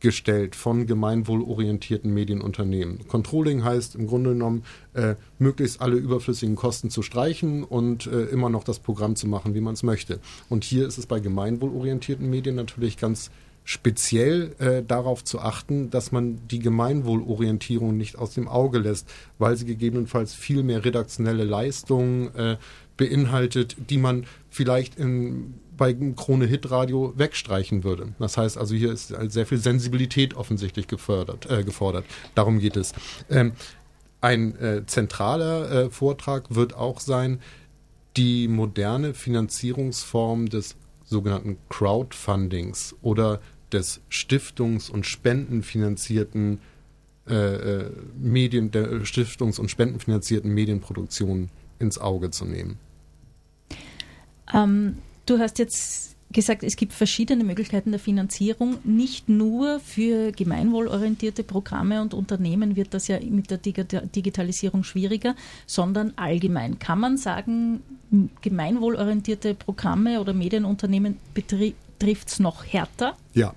gestellt 0.00 0.54
von 0.54 0.86
gemeinwohlorientierten 0.86 2.12
Medienunternehmen. 2.12 3.06
Controlling 3.08 3.64
heißt 3.64 3.96
im 3.96 4.06
Grunde 4.06 4.30
genommen, 4.30 4.64
äh, 4.94 5.16
möglichst 5.38 5.80
alle 5.80 5.96
überflüssigen 5.96 6.56
Kosten 6.56 6.90
zu 6.90 7.02
streichen 7.02 7.64
und 7.64 8.06
äh, 8.06 8.24
immer 8.26 8.48
noch 8.48 8.64
das 8.64 8.78
Programm 8.78 9.16
zu 9.16 9.26
machen, 9.26 9.54
wie 9.54 9.60
man 9.60 9.74
es 9.74 9.82
möchte. 9.82 10.20
Und 10.48 10.64
hier 10.64 10.86
ist 10.86 10.98
es 10.98 11.06
bei 11.06 11.20
gemeinwohlorientierten 11.20 12.28
Medien 12.28 12.54
natürlich 12.54 12.96
ganz 12.96 13.30
speziell 13.64 14.54
äh, 14.60 14.82
darauf 14.82 15.24
zu 15.24 15.40
achten, 15.40 15.90
dass 15.90 16.10
man 16.10 16.38
die 16.48 16.58
Gemeinwohlorientierung 16.58 17.96
nicht 17.96 18.16
aus 18.16 18.32
dem 18.32 18.48
Auge 18.48 18.78
lässt, 18.78 19.10
weil 19.38 19.56
sie 19.58 19.66
gegebenenfalls 19.66 20.32
viel 20.32 20.62
mehr 20.62 20.86
redaktionelle 20.86 21.44
Leistungen 21.44 22.34
äh, 22.34 22.56
beinhaltet, 22.96 23.76
die 23.90 23.98
man 23.98 24.24
vielleicht 24.48 24.98
in 24.98 25.54
bei 25.78 25.94
Krone 25.94 26.44
Hit 26.44 26.70
Radio 26.70 27.14
wegstreichen 27.16 27.84
würde. 27.84 28.08
Das 28.18 28.36
heißt 28.36 28.58
also, 28.58 28.74
hier 28.74 28.92
ist 28.92 29.14
sehr 29.28 29.46
viel 29.46 29.58
Sensibilität 29.58 30.34
offensichtlich 30.34 30.86
gefördert, 30.86 31.50
äh, 31.50 31.64
gefordert. 31.64 32.04
Darum 32.34 32.58
geht 32.58 32.76
es. 32.76 32.92
Ähm, 33.30 33.52
ein 34.20 34.56
äh, 34.60 34.84
zentraler 34.84 35.70
äh, 35.70 35.90
Vortrag 35.90 36.54
wird 36.54 36.74
auch 36.74 37.00
sein, 37.00 37.40
die 38.16 38.48
moderne 38.48 39.14
Finanzierungsform 39.14 40.48
des 40.50 40.76
sogenannten 41.04 41.56
Crowdfundings 41.68 42.96
oder 43.00 43.40
des 43.72 44.00
stiftungs- 44.10 44.90
und 44.90 45.06
spendenfinanzierten 45.06 46.60
äh, 47.28 47.34
äh, 47.34 47.90
Medien, 48.18 48.70
der 48.70 49.04
stiftungs- 49.04 49.60
und 49.60 49.70
spendenfinanzierten 49.70 50.52
Medienproduktion 50.52 51.50
ins 51.78 51.98
Auge 51.98 52.30
zu 52.30 52.44
nehmen. 52.44 52.78
Ähm, 54.52 54.96
du 55.28 55.38
hast 55.38 55.58
jetzt 55.58 56.16
gesagt, 56.30 56.62
es 56.62 56.76
gibt 56.76 56.92
verschiedene 56.92 57.42
Möglichkeiten 57.44 57.90
der 57.90 58.00
Finanzierung. 58.00 58.78
Nicht 58.84 59.28
nur 59.28 59.80
für 59.80 60.32
gemeinwohlorientierte 60.32 61.42
Programme 61.42 62.02
und 62.02 62.14
Unternehmen 62.14 62.76
wird 62.76 62.92
das 62.92 63.08
ja 63.08 63.18
mit 63.20 63.50
der 63.50 63.58
Digitalisierung 63.58 64.84
schwieriger, 64.84 65.34
sondern 65.66 66.12
allgemein. 66.16 66.78
Kann 66.78 67.00
man 67.00 67.16
sagen, 67.16 67.82
gemeinwohlorientierte 68.42 69.54
Programme 69.54 70.20
oder 70.20 70.34
Medienunternehmen 70.34 71.16
betrifft 71.32 72.28
es 72.28 72.40
noch 72.40 72.64
härter? 72.64 73.16
Ja. 73.34 73.54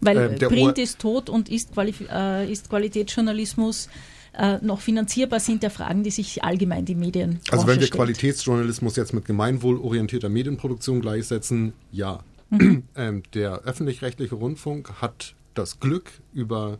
Weil 0.00 0.16
äh, 0.16 0.36
Print 0.38 0.78
ist 0.78 0.98
tot 0.98 1.28
und 1.28 1.50
ist, 1.50 1.74
Quali 1.74 1.94
äh, 2.10 2.50
ist 2.50 2.70
Qualitätsjournalismus 2.70 3.90
äh, 4.38 4.58
noch 4.62 4.80
finanzierbar 4.80 5.40
sind 5.40 5.62
der 5.62 5.70
Fragen, 5.70 6.04
die 6.04 6.10
sich 6.10 6.44
allgemein 6.44 6.84
die 6.84 6.94
Medien. 6.94 7.40
Also 7.50 7.66
wenn 7.66 7.80
wir 7.80 7.86
stellt. 7.86 7.92
Qualitätsjournalismus 7.92 8.96
jetzt 8.96 9.12
mit 9.12 9.24
gemeinwohlorientierter 9.24 10.28
Medienproduktion 10.28 11.00
gleichsetzen, 11.00 11.72
ja. 11.92 12.20
Mhm. 12.50 12.84
Ähm, 12.96 13.22
der 13.34 13.60
öffentlich-rechtliche 13.62 14.34
Rundfunk 14.34 15.00
hat 15.00 15.34
das 15.54 15.80
Glück 15.80 16.10
über 16.32 16.78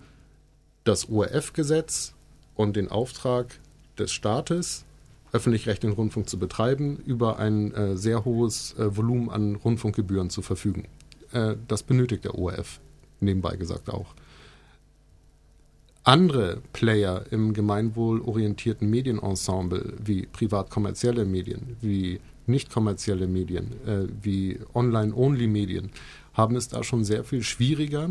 das 0.85 1.09
ORF-Gesetz 1.09 2.15
und 2.55 2.77
den 2.77 2.89
Auftrag 2.89 3.59
des 3.99 4.13
Staates, 4.13 4.85
öffentlich-rechtlichen 5.33 5.95
Rundfunk 5.95 6.29
zu 6.29 6.39
betreiben, 6.39 6.97
über 7.05 7.39
ein 7.39 7.75
äh, 7.75 7.97
sehr 7.97 8.25
hohes 8.25 8.75
äh, 8.79 8.97
Volumen 8.97 9.31
an 9.31 9.57
Rundfunkgebühren 9.57 10.31
zu 10.31 10.43
verfügen. 10.43 10.87
Äh, 11.33 11.57
das 11.67 11.83
benötigt 11.83 12.25
der 12.25 12.37
ORF, 12.37 12.81
nebenbei 13.21 13.57
gesagt 13.57 13.91
auch 13.91 14.15
andere 16.09 16.63
Player 16.73 17.27
im 17.31 17.53
gemeinwohlorientierten 17.53 18.89
Medienensemble, 18.89 19.93
wie 20.03 20.25
privat-kommerzielle 20.25 21.27
Medien, 21.27 21.77
wie 21.83 22.21
nicht 22.47 22.71
kommerzielle 22.71 23.27
Medien, 23.27 23.73
äh, 23.87 24.07
wie 24.23 24.59
Online-Only-Medien, 24.73 25.91
haben 26.33 26.57
es 26.57 26.69
da 26.69 26.83
schon 26.83 27.05
sehr 27.05 27.25
viel 27.25 27.43
schwieriger, 27.43 28.09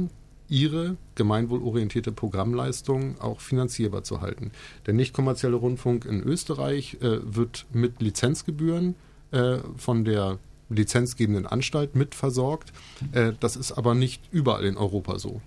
ihre 0.48 0.96
gemeinwohlorientierte 1.16 2.12
Programmleistung 2.12 3.20
auch 3.20 3.42
finanzierbar 3.42 4.04
zu 4.04 4.22
halten. 4.22 4.52
Der 4.86 4.94
nicht 4.94 5.12
kommerzielle 5.12 5.56
Rundfunk 5.56 6.06
in 6.06 6.22
Österreich 6.22 6.98
äh, 7.02 7.18
wird 7.24 7.66
mit 7.74 8.00
Lizenzgebühren 8.00 8.94
äh, 9.32 9.58
von 9.76 10.06
der 10.06 10.38
lizenzgebenden 10.70 11.48
Anstalt 11.48 11.96
mitversorgt. 11.96 12.72
Äh, 13.12 13.34
das 13.40 13.56
ist 13.56 13.72
aber 13.72 13.96
nicht 13.96 14.22
überall 14.32 14.66
in 14.66 14.78
Europa 14.78 15.18
so. 15.18 15.42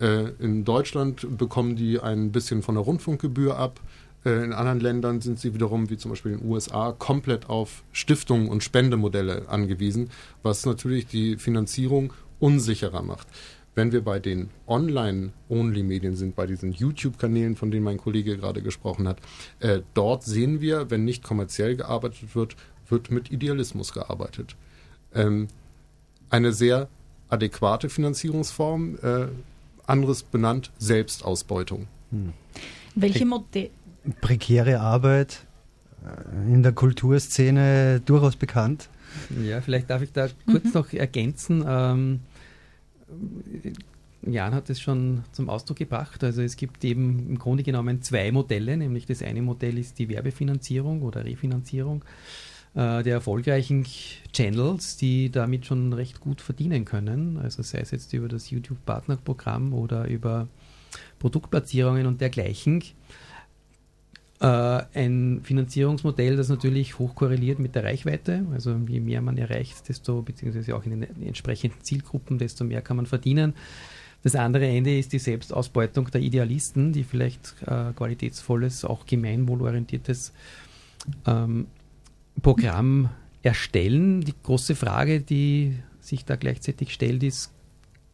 Äh, 0.00 0.30
in 0.38 0.64
Deutschland 0.64 1.38
bekommen 1.38 1.76
die 1.76 2.00
ein 2.00 2.32
bisschen 2.32 2.62
von 2.62 2.74
der 2.74 2.84
Rundfunkgebühr 2.84 3.56
ab. 3.56 3.80
Äh, 4.24 4.44
in 4.44 4.52
anderen 4.52 4.80
Ländern 4.80 5.20
sind 5.20 5.38
sie 5.38 5.54
wiederum, 5.54 5.90
wie 5.90 5.96
zum 5.96 6.10
Beispiel 6.10 6.32
in 6.32 6.38
den 6.38 6.48
USA, 6.48 6.92
komplett 6.92 7.48
auf 7.48 7.82
Stiftungen 7.92 8.48
und 8.48 8.62
Spendemodelle 8.62 9.48
angewiesen, 9.48 10.10
was 10.42 10.64
natürlich 10.66 11.06
die 11.06 11.36
Finanzierung 11.36 12.12
unsicherer 12.38 13.02
macht. 13.02 13.26
Wenn 13.74 13.92
wir 13.92 14.02
bei 14.02 14.18
den 14.18 14.50
Online-Only-Medien 14.66 16.16
sind, 16.16 16.34
bei 16.34 16.46
diesen 16.46 16.72
YouTube-Kanälen, 16.72 17.54
von 17.54 17.70
denen 17.70 17.84
mein 17.84 17.98
Kollege 17.98 18.36
gerade 18.36 18.60
gesprochen 18.60 19.06
hat, 19.06 19.18
äh, 19.60 19.82
dort 19.94 20.24
sehen 20.24 20.60
wir, 20.60 20.90
wenn 20.90 21.04
nicht 21.04 21.22
kommerziell 21.22 21.76
gearbeitet 21.76 22.34
wird, 22.34 22.56
wird 22.88 23.10
mit 23.10 23.30
Idealismus 23.30 23.92
gearbeitet. 23.92 24.56
Ähm, 25.14 25.48
eine 26.30 26.52
sehr 26.52 26.88
adäquate 27.28 27.88
Finanzierungsform, 27.88 28.98
äh, 29.02 29.26
anderes 29.88 30.22
benannt, 30.22 30.70
Selbstausbeutung. 30.78 31.86
Hm. 32.10 32.32
Welche 32.94 33.26
Modelle? 33.26 33.70
Prekäre 34.20 34.80
Arbeit 34.80 35.46
äh, 36.04 36.52
in 36.52 36.62
der 36.62 36.72
Kulturszene 36.72 38.00
durchaus 38.00 38.36
bekannt. 38.36 38.88
Ja, 39.42 39.60
vielleicht 39.60 39.90
darf 39.90 40.02
ich 40.02 40.12
da 40.12 40.28
kurz 40.46 40.64
mhm. 40.64 40.70
noch 40.74 40.92
ergänzen. 40.92 41.64
Ähm, 41.66 42.20
Jan 44.22 44.54
hat 44.54 44.68
es 44.70 44.80
schon 44.80 45.24
zum 45.32 45.48
Ausdruck 45.48 45.78
gebracht. 45.78 46.22
Also 46.24 46.42
es 46.42 46.56
gibt 46.56 46.84
eben 46.84 47.28
im 47.28 47.38
Grunde 47.38 47.62
genommen 47.62 48.02
zwei 48.02 48.32
Modelle, 48.32 48.76
nämlich 48.76 49.06
das 49.06 49.22
eine 49.22 49.42
Modell 49.42 49.78
ist 49.78 49.98
die 49.98 50.08
Werbefinanzierung 50.08 51.02
oder 51.02 51.24
Refinanzierung 51.24 52.02
äh, 52.02 52.47
der 52.74 53.04
erfolgreichen 53.06 53.86
Channels, 54.32 54.96
die 54.96 55.30
damit 55.30 55.66
schon 55.66 55.92
recht 55.92 56.20
gut 56.20 56.40
verdienen 56.40 56.84
können. 56.84 57.38
Also 57.38 57.62
sei 57.62 57.78
es 57.78 57.90
jetzt 57.90 58.12
über 58.12 58.28
das 58.28 58.50
YouTube-Partnerprogramm 58.50 59.72
oder 59.72 60.06
über 60.06 60.48
Produktplatzierungen 61.18 62.06
und 62.06 62.20
dergleichen. 62.20 62.82
Äh, 64.40 64.82
ein 64.94 65.40
Finanzierungsmodell, 65.42 66.36
das 66.36 66.48
natürlich 66.48 66.98
hoch 66.98 67.14
korreliert 67.14 67.58
mit 67.58 67.74
der 67.74 67.84
Reichweite. 67.84 68.46
Also 68.52 68.76
je 68.86 69.00
mehr 69.00 69.20
man 69.20 69.36
erreicht, 69.36 69.88
desto, 69.88 70.22
beziehungsweise 70.22 70.76
auch 70.76 70.84
in 70.84 71.00
den 71.00 71.22
entsprechenden 71.26 71.82
Zielgruppen, 71.82 72.38
desto 72.38 72.64
mehr 72.64 72.80
kann 72.80 72.96
man 72.96 73.06
verdienen. 73.06 73.54
Das 74.22 74.34
andere 74.34 74.66
Ende 74.66 74.96
ist 74.96 75.12
die 75.12 75.18
Selbstausbeutung 75.18 76.10
der 76.10 76.20
Idealisten, 76.20 76.92
die 76.92 77.04
vielleicht 77.04 77.54
äh, 77.66 77.92
qualitätsvolles, 77.94 78.84
auch 78.84 79.06
gemeinwohlorientiertes 79.06 80.32
ähm, 81.26 81.66
Programm 82.42 83.10
erstellen. 83.42 84.20
Die 84.20 84.34
große 84.42 84.74
Frage, 84.74 85.20
die 85.20 85.76
sich 86.00 86.24
da 86.24 86.36
gleichzeitig 86.36 86.92
stellt, 86.92 87.22
ist, 87.22 87.52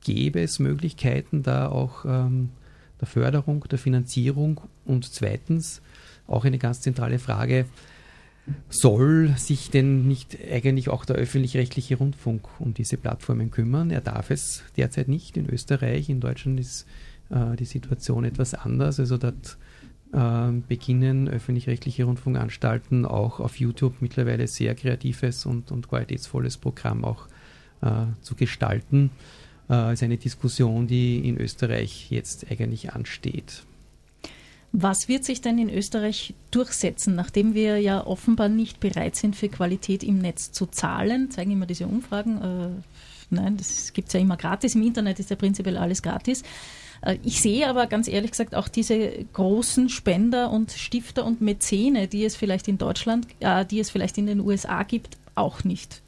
gäbe 0.02 0.40
es 0.40 0.58
Möglichkeiten 0.58 1.42
da 1.42 1.68
auch 1.68 2.04
ähm, 2.04 2.50
der 3.00 3.08
Förderung, 3.08 3.64
der 3.70 3.78
Finanzierung 3.78 4.60
und 4.84 5.04
zweitens 5.04 5.82
auch 6.26 6.44
eine 6.44 6.58
ganz 6.58 6.80
zentrale 6.80 7.18
Frage, 7.18 7.66
soll 8.68 9.34
sich 9.36 9.70
denn 9.70 10.06
nicht 10.06 10.36
eigentlich 10.50 10.90
auch 10.90 11.04
der 11.04 11.16
öffentlich-rechtliche 11.16 11.96
Rundfunk 11.96 12.46
um 12.58 12.74
diese 12.74 12.98
Plattformen 12.98 13.50
kümmern? 13.50 13.90
Er 13.90 14.02
darf 14.02 14.30
es 14.30 14.62
derzeit 14.76 15.08
nicht 15.08 15.36
in 15.36 15.48
Österreich. 15.48 16.10
In 16.10 16.20
Deutschland 16.20 16.60
ist 16.60 16.86
äh, 17.30 17.56
die 17.56 17.64
Situation 17.64 18.24
etwas 18.24 18.52
anders. 18.52 19.00
Also 19.00 19.16
dort 19.16 19.56
beginnen 20.68 21.28
öffentlich-rechtliche 21.28 22.04
Rundfunkanstalten 22.04 23.04
auch 23.04 23.40
auf 23.40 23.58
YouTube 23.58 23.96
mittlerweile 24.00 24.46
sehr 24.46 24.74
kreatives 24.74 25.44
und, 25.44 25.72
und 25.72 25.88
qualitätsvolles 25.88 26.56
Programm 26.56 27.04
auch 27.04 27.26
äh, 27.82 28.06
zu 28.20 28.34
gestalten. 28.34 29.10
Äh, 29.68 29.92
ist 29.94 30.02
eine 30.02 30.16
Diskussion, 30.16 30.86
die 30.86 31.28
in 31.28 31.38
Österreich 31.38 32.10
jetzt 32.10 32.50
eigentlich 32.50 32.92
ansteht. 32.92 33.64
Was 34.76 35.06
wird 35.06 35.24
sich 35.24 35.40
denn 35.40 35.58
in 35.58 35.70
Österreich 35.70 36.34
durchsetzen, 36.50 37.14
nachdem 37.14 37.54
wir 37.54 37.78
ja 37.78 38.04
offenbar 38.04 38.48
nicht 38.48 38.80
bereit 38.80 39.14
sind, 39.14 39.36
für 39.36 39.48
Qualität 39.48 40.02
im 40.02 40.18
Netz 40.18 40.50
zu 40.50 40.66
zahlen? 40.66 41.30
Zeigen 41.30 41.52
immer 41.52 41.66
diese 41.66 41.86
Umfragen. 41.86 42.42
Äh, 42.42 43.34
nein, 43.34 43.56
das 43.56 43.92
gibt 43.92 44.08
es 44.08 44.14
ja 44.14 44.20
immer 44.20 44.36
gratis. 44.36 44.74
Im 44.74 44.82
Internet 44.82 45.20
ist 45.20 45.30
ja 45.30 45.36
prinzipiell 45.36 45.76
alles 45.76 46.02
gratis. 46.02 46.42
Äh, 47.04 47.18
ich 47.22 47.40
sehe 47.40 47.68
aber 47.68 47.86
ganz 47.86 48.08
ehrlich 48.08 48.30
gesagt 48.30 48.54
auch 48.54 48.68
diese 48.68 49.10
großen 49.32 49.88
Spender 49.88 50.50
und 50.50 50.72
Stifter 50.72 51.24
und 51.24 51.40
Mäzene, 51.40 52.08
die 52.08 52.24
es 52.24 52.36
vielleicht 52.36 52.68
in 52.68 52.78
Deutschland, 52.78 53.26
äh, 53.40 53.64
die 53.64 53.80
es 53.80 53.90
vielleicht 53.90 54.18
in 54.18 54.26
den 54.26 54.40
USA 54.40 54.82
gibt, 54.82 55.16
auch 55.34 55.64
nicht. 55.64 56.00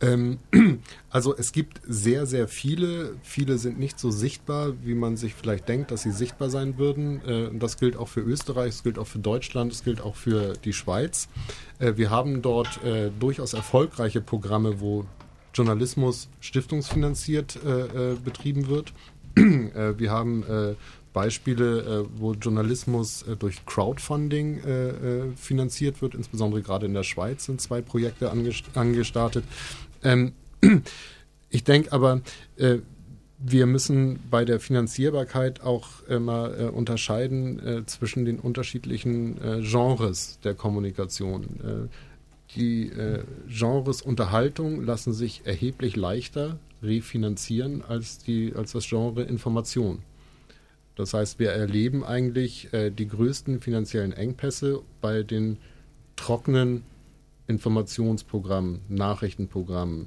Ähm, 0.00 0.38
also 1.10 1.34
es 1.36 1.52
gibt 1.52 1.80
sehr, 1.86 2.26
sehr 2.26 2.48
viele. 2.48 3.16
Viele 3.22 3.58
sind 3.58 3.78
nicht 3.78 3.98
so 3.98 4.10
sichtbar, 4.10 4.72
wie 4.82 4.94
man 4.94 5.16
sich 5.16 5.34
vielleicht 5.34 5.68
denkt, 5.68 5.90
dass 5.90 6.02
sie 6.02 6.12
sichtbar 6.12 6.50
sein 6.50 6.78
würden. 6.78 7.24
Äh, 7.24 7.50
das 7.58 7.78
gilt 7.78 7.96
auch 7.96 8.08
für 8.08 8.20
Österreich, 8.20 8.70
es 8.70 8.82
gilt 8.82 8.98
auch 8.98 9.06
für 9.06 9.20
Deutschland, 9.20 9.72
es 9.72 9.84
gilt 9.84 10.00
auch 10.00 10.16
für 10.16 10.54
die 10.64 10.72
Schweiz. 10.72 11.28
Äh, 11.78 11.96
wir 11.96 12.10
haben 12.10 12.42
dort 12.42 12.80
durchaus 13.18 13.54
erfolgreiche 13.54 14.20
Programme, 14.20 14.80
wo 14.80 15.04
Journalismus 15.54 16.28
stiftungsfinanziert 16.40 17.58
betrieben 18.24 18.66
wird. 18.66 18.92
Äh, 19.74 19.98
wir 19.98 20.10
haben 20.10 20.44
äh, 20.44 20.74
Beispiele, 21.12 21.80
äh, 21.80 22.08
wo 22.16 22.32
Journalismus 22.34 23.24
durch 23.38 23.64
Crowdfunding 23.66 24.60
finanziert 25.36 26.02
wird, 26.02 26.14
insbesondere 26.14 26.62
gerade 26.62 26.86
in 26.86 26.94
der 26.94 27.02
Schweiz 27.02 27.44
sind 27.44 27.60
zwei 27.60 27.80
Projekte 27.80 28.32
angestartet. 28.74 29.44
Ähm, 30.02 30.32
ich 31.50 31.64
denke 31.64 31.92
aber, 31.92 32.20
wir 33.46 33.66
müssen 33.66 34.20
bei 34.30 34.44
der 34.46 34.58
Finanzierbarkeit 34.58 35.62
auch 35.62 36.02
immer 36.08 36.58
äh, 36.58 36.64
unterscheiden 36.64 37.58
äh, 37.64 37.86
zwischen 37.86 38.24
den 38.24 38.38
unterschiedlichen 38.38 39.36
äh, 39.42 39.60
Genres 39.60 40.38
der 40.44 40.54
Kommunikation. 40.54 41.90
die 42.56 42.92
Genres 43.48 44.00
Unterhaltung 44.00 44.84
lassen 44.84 45.12
sich 45.12 45.42
erheblich 45.44 45.96
leichter 45.96 46.56
refinanzieren 46.84 47.82
als, 47.82 48.18
die, 48.18 48.52
als 48.54 48.72
das 48.72 48.88
Genre 48.88 49.22
Information. 49.22 50.02
Das 50.96 51.14
heißt, 51.14 51.38
wir 51.38 51.50
erleben 51.50 52.04
eigentlich 52.04 52.72
äh, 52.72 52.90
die 52.90 53.08
größten 53.08 53.60
finanziellen 53.60 54.12
Engpässe 54.12 54.82
bei 55.00 55.22
den 55.22 55.58
trockenen 56.16 56.84
Informationsprogrammen, 57.46 58.80
Nachrichtenprogrammen, 58.88 60.06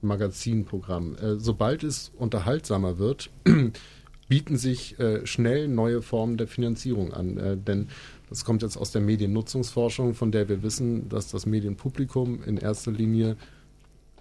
Magazinprogramm. 0.00 1.16
Äh, 1.16 1.38
sobald 1.38 1.82
es 1.82 2.12
unterhaltsamer 2.16 2.98
wird, 2.98 3.30
bieten 4.28 4.56
sich 4.56 4.98
äh, 5.00 5.26
schnell 5.26 5.68
neue 5.68 6.02
Formen 6.02 6.36
der 6.36 6.46
Finanzierung 6.46 7.12
an. 7.12 7.36
Äh, 7.38 7.56
denn 7.56 7.88
das 8.28 8.44
kommt 8.44 8.62
jetzt 8.62 8.76
aus 8.76 8.92
der 8.92 9.00
Mediennutzungsforschung, 9.00 10.14
von 10.14 10.30
der 10.30 10.48
wir 10.48 10.62
wissen, 10.62 11.08
dass 11.08 11.30
das 11.30 11.46
Medienpublikum 11.46 12.42
in 12.44 12.58
erster 12.58 12.92
Linie 12.92 13.36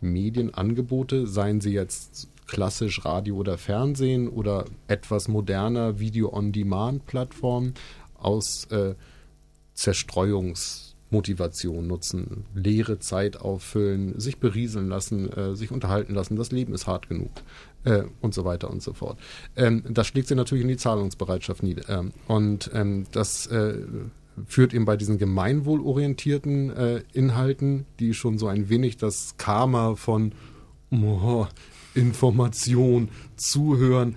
Medienangebote, 0.02 1.28
seien 1.28 1.62
sie 1.62 1.74
jetzt 1.74 2.28
klassisch 2.48 3.06
Radio 3.06 3.36
oder 3.36 3.58
Fernsehen 3.58 4.30
oder 4.30 4.66
etwas 4.88 5.28
moderner 5.28 6.00
Video-on-Demand-Plattformen 6.00 7.74
aus 8.18 8.66
äh, 8.72 8.96
Zerstreuungsmotivation 9.74 11.86
nutzen, 11.86 12.46
leere 12.56 13.00
Zeit 13.00 13.42
auffüllen, 13.42 14.18
sich 14.20 14.38
berieseln 14.38 14.88
lassen, 14.90 15.32
äh, 15.32 15.56
sich 15.56 15.70
unterhalten 15.72 16.16
lassen, 16.16 16.36
das 16.36 16.52
Leben 16.52 16.74
ist 16.74 16.88
hart 16.88 17.08
genug 17.10 17.30
äh, 17.84 18.06
und 18.22 18.34
so 18.34 18.44
weiter 18.46 18.72
und 18.72 18.82
so 18.82 18.94
fort. 18.94 19.20
Ähm, 19.56 19.84
das 19.90 20.08
schlägt 20.08 20.30
sich 20.30 20.38
natürlich 20.38 20.64
in 20.64 20.70
die 20.70 20.78
Zahlungsbereitschaft 20.78 21.62
nieder. 21.64 21.90
Ähm, 21.90 22.14
und 22.28 22.72
ähm, 22.74 23.06
das 23.12 23.46
äh, 23.48 23.76
führt 24.46 24.74
eben 24.74 24.86
bei 24.86 24.98
diesen 24.98 25.18
gemeinwohlorientierten 25.18 26.70
äh, 26.70 27.04
Inhalten, 27.14 27.86
die 28.00 28.14
schon 28.14 28.38
so 28.38 28.48
ein 28.48 28.70
wenig 28.70 28.98
das 28.98 29.36
Karma 29.38 29.96
von 29.96 30.34
oh, 30.92 31.48
Information, 31.96 33.10
Zuhören, 33.36 34.16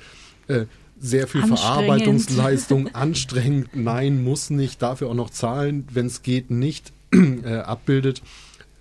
äh, 0.49 0.67
sehr 0.99 1.27
viel 1.27 1.47
Verarbeitungsleistung, 1.47 2.89
anstrengend, 2.95 3.75
nein, 3.75 4.23
muss 4.23 4.51
nicht, 4.51 4.83
dafür 4.83 5.09
auch 5.09 5.15
noch 5.15 5.31
zahlen, 5.31 5.87
wenn 5.93 6.07
es 6.07 6.23
geht, 6.23 6.51
nicht 6.51 6.93
äh, 7.13 7.57
abbildet. 7.57 8.23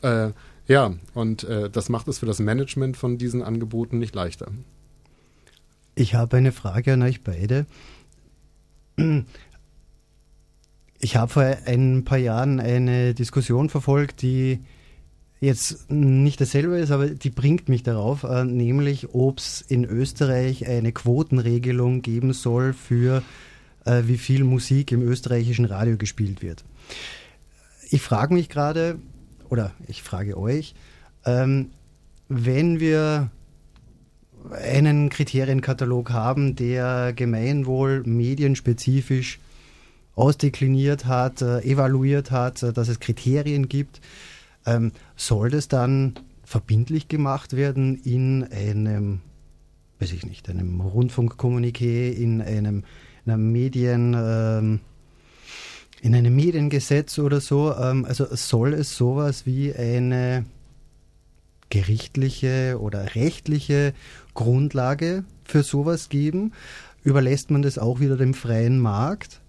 Äh, 0.02 0.32
ja, 0.68 0.94
und 1.14 1.46
äh, 1.46 1.70
das 1.70 1.90
macht 1.90 2.08
es 2.10 2.20
für 2.20 2.26
das 2.26 2.40
Management 2.40 2.98
von 2.98 3.18
diesen 3.18 3.42
Angeboten 3.42 3.98
nicht 3.98 4.14
leichter. 4.14 4.52
Ich 5.96 6.14
habe 6.14 6.38
eine 6.38 6.52
Frage 6.52 6.94
an 6.94 7.02
euch 7.02 7.24
beide. 7.24 7.66
Ich 11.00 11.16
habe 11.16 11.32
vor 11.32 11.44
ein 11.66 12.04
paar 12.04 12.18
Jahren 12.18 12.60
eine 12.60 13.14
Diskussion 13.14 13.70
verfolgt, 13.70 14.22
die 14.22 14.60
jetzt 15.40 15.90
nicht 15.90 16.42
dasselbe 16.42 16.78
ist, 16.78 16.92
aber 16.92 17.08
die 17.08 17.30
bringt 17.30 17.70
mich 17.70 17.84
darauf, 17.84 18.24
äh, 18.24 18.44
nämlich 18.44 19.14
ob 19.14 19.40
es 19.40 19.62
in 19.62 19.86
Österreich 19.86 20.68
eine 20.68 20.92
Quotenregelung 20.92 22.02
geben 22.02 22.34
soll 22.34 22.74
für 22.74 23.24
äh, 23.86 24.04
wie 24.06 24.18
viel 24.18 24.44
Musik 24.44 24.92
im 24.92 25.02
österreichischen 25.02 25.64
Radio 25.64 25.96
gespielt 25.96 26.42
wird. 26.42 26.66
Ich 27.90 28.02
frage 28.02 28.34
mich 28.34 28.50
gerade, 28.50 29.00
oder 29.50 29.72
ich 29.88 30.04
frage 30.04 30.38
euch, 30.38 30.76
ähm, 31.26 31.70
wenn 32.28 32.82
wir 32.82 33.32
einen 34.52 35.10
Kriterienkatalog 35.10 36.12
haben, 36.12 36.56
der 36.56 37.14
Gemeinwohl 37.14 38.04
medienspezifisch 38.04 39.40
ausdekliniert 40.20 41.06
hat, 41.06 41.42
äh, 41.42 41.62
evaluiert 41.62 42.30
hat, 42.30 42.62
äh, 42.62 42.74
dass 42.74 42.90
es 42.90 43.00
Kriterien 43.00 43.70
gibt, 43.70 44.02
ähm, 44.66 44.92
soll 45.16 45.50
das 45.50 45.68
dann 45.68 46.16
verbindlich 46.44 47.08
gemacht 47.08 47.56
werden 47.56 47.96
in 48.04 48.44
einem, 48.44 49.22
weiß 50.00 50.12
ich 50.12 50.26
nicht, 50.26 50.50
einem 50.50 50.82
Rundfunkkommuniqué, 50.82 52.12
in 52.12 52.42
einem, 52.42 52.84
in 53.26 53.32
einem 53.32 53.52
Medien, 53.52 54.14
ähm, 54.18 54.80
in 56.02 56.16
einem 56.16 56.36
Mediengesetz 56.36 57.18
oder 57.20 57.40
so? 57.40 57.74
Ähm, 57.76 58.04
also 58.04 58.28
soll 58.36 58.74
es 58.74 58.98
sowas 58.98 59.46
wie 59.46 59.74
eine 59.74 60.46
gerichtliche 61.70 62.78
oder 62.82 63.16
rechtliche 63.16 63.94
Grundlage 64.34 65.24
für 65.46 65.64
sowas 65.64 66.10
geben? 66.10 66.52
Überlässt 67.04 67.52
man 67.52 67.62
das 67.62 67.78
auch 67.78 68.02
wieder 68.02 68.18
dem 68.18 68.34
freien 68.34 68.80
Markt? 68.80 69.40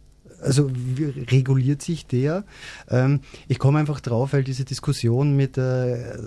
Also 0.42 0.70
wie 0.72 1.04
reguliert 1.04 1.82
sich 1.82 2.06
der? 2.06 2.44
Ähm, 2.88 3.20
ich 3.48 3.58
komme 3.58 3.78
einfach 3.78 4.00
drauf, 4.00 4.32
weil 4.32 4.44
diese 4.44 4.64
Diskussion 4.64 5.36
mit 5.36 5.58
äh, 5.58 6.18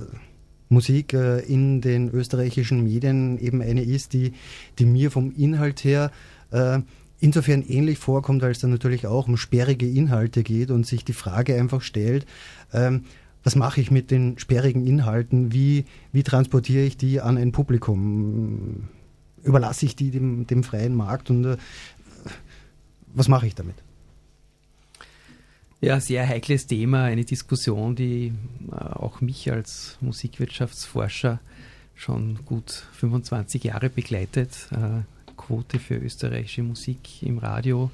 Musik 0.69 1.13
äh, 1.13 1.39
in 1.39 1.82
den 1.82 2.10
österreichischen 2.10 2.84
Medien 2.84 3.38
eben 3.39 3.62
eine 3.62 3.84
ist, 3.84 4.13
die, 4.13 4.34
die 4.80 4.86
mir 4.86 5.12
vom 5.12 5.32
Inhalt 5.32 5.84
her 5.84 6.12
äh, 6.52 6.80
insofern 7.19 7.62
ähnlich 7.62 7.99
vorkommt, 7.99 8.41
weil 8.41 8.52
es 8.52 8.60
dann 8.60 8.71
natürlich 8.71 9.08
auch 9.08 9.28
um 9.28 9.38
sperrige 9.38 9.88
Inhalte 9.88 10.43
geht 10.43 10.71
und 10.71 10.86
sich 10.86 11.06
die 11.06 11.13
Frage 11.13 11.56
einfach 11.56 11.82
stellt, 11.82 12.26
ähm, 12.73 13.06
was 13.43 13.56
mache 13.56 13.82
ich 13.82 13.91
mit 13.91 14.10
den 14.10 14.38
sperrigen 14.39 14.88
Inhalten? 14.88 15.52
Wie, 15.52 15.86
wie 16.13 16.23
transportiere 16.23 16.84
ich 16.84 16.95
die 16.95 17.19
an 17.19 17.38
ein 17.38 17.52
Publikum? 17.52 18.88
Überlasse 19.43 19.86
ich 19.86 19.97
die 19.97 20.12
dem, 20.12 20.47
dem 20.47 20.63
freien 20.63 20.95
Markt 20.95 21.30
und 21.30 21.45
äh, 21.45 21.58
was 23.13 23.28
mache 23.28 23.45
ich 23.45 23.56
damit? 23.56 23.76
Ja, 25.84 26.00
sehr 26.00 26.26
heikles 26.26 26.65
Thema, 26.65 27.04
eine 27.04 27.26
Diskussion, 27.26 27.93
die 27.93 28.32
äh, 28.72 28.74
auch 28.74 29.19
mich 29.19 29.52
als 29.52 29.98
Musikwirtschaftsforscher 30.00 31.41
schon 31.93 32.39
gut 32.46 32.86
25 32.93 33.65
Jahre 33.65 33.89
begleitet. 33.89 34.69
Äh, 34.72 35.02
Quote 35.36 35.80
für 35.80 35.96
österreichische 35.96 36.63
Musik 36.63 37.22
im 37.22 37.38
Radio, 37.38 37.91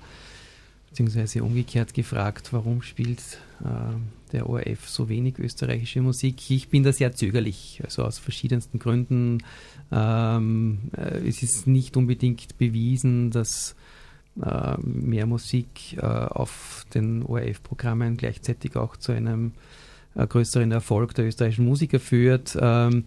beziehungsweise 0.90 1.44
umgekehrt 1.44 1.96
gefragt, 1.96 2.54
warum 2.54 2.84
spielt 2.84 3.40
äh, 3.62 4.34
der 4.34 4.48
ORF 4.48 4.88
so 4.88 5.10
wenig 5.10 5.40
österreichische 5.40 6.02
Musik? 6.02 6.52
Ich 6.52 6.70
bin 6.70 6.84
da 6.84 6.94
sehr 6.94 7.16
zögerlich, 7.16 7.82
also 7.84 8.04
aus 8.04 8.20
verschiedensten 8.20 8.78
Gründen. 8.78 9.40
Ähm, 9.92 10.78
äh, 10.96 11.28
es 11.28 11.42
ist 11.42 11.66
nicht 11.66 11.98
unbedingt 11.98 12.56
bewiesen, 12.60 13.32
dass 13.32 13.76
mehr 14.36 15.26
Musik 15.26 15.98
äh, 15.98 16.06
auf 16.06 16.86
den 16.94 17.24
ORF-Programmen 17.24 18.16
gleichzeitig 18.16 18.76
auch 18.76 18.96
zu 18.96 19.12
einem 19.12 19.52
äh, 20.16 20.26
größeren 20.26 20.72
Erfolg 20.72 21.14
der 21.16 21.26
österreichischen 21.26 21.66
Musiker 21.66 22.00
führt. 22.00 22.58
Ähm, 22.60 23.06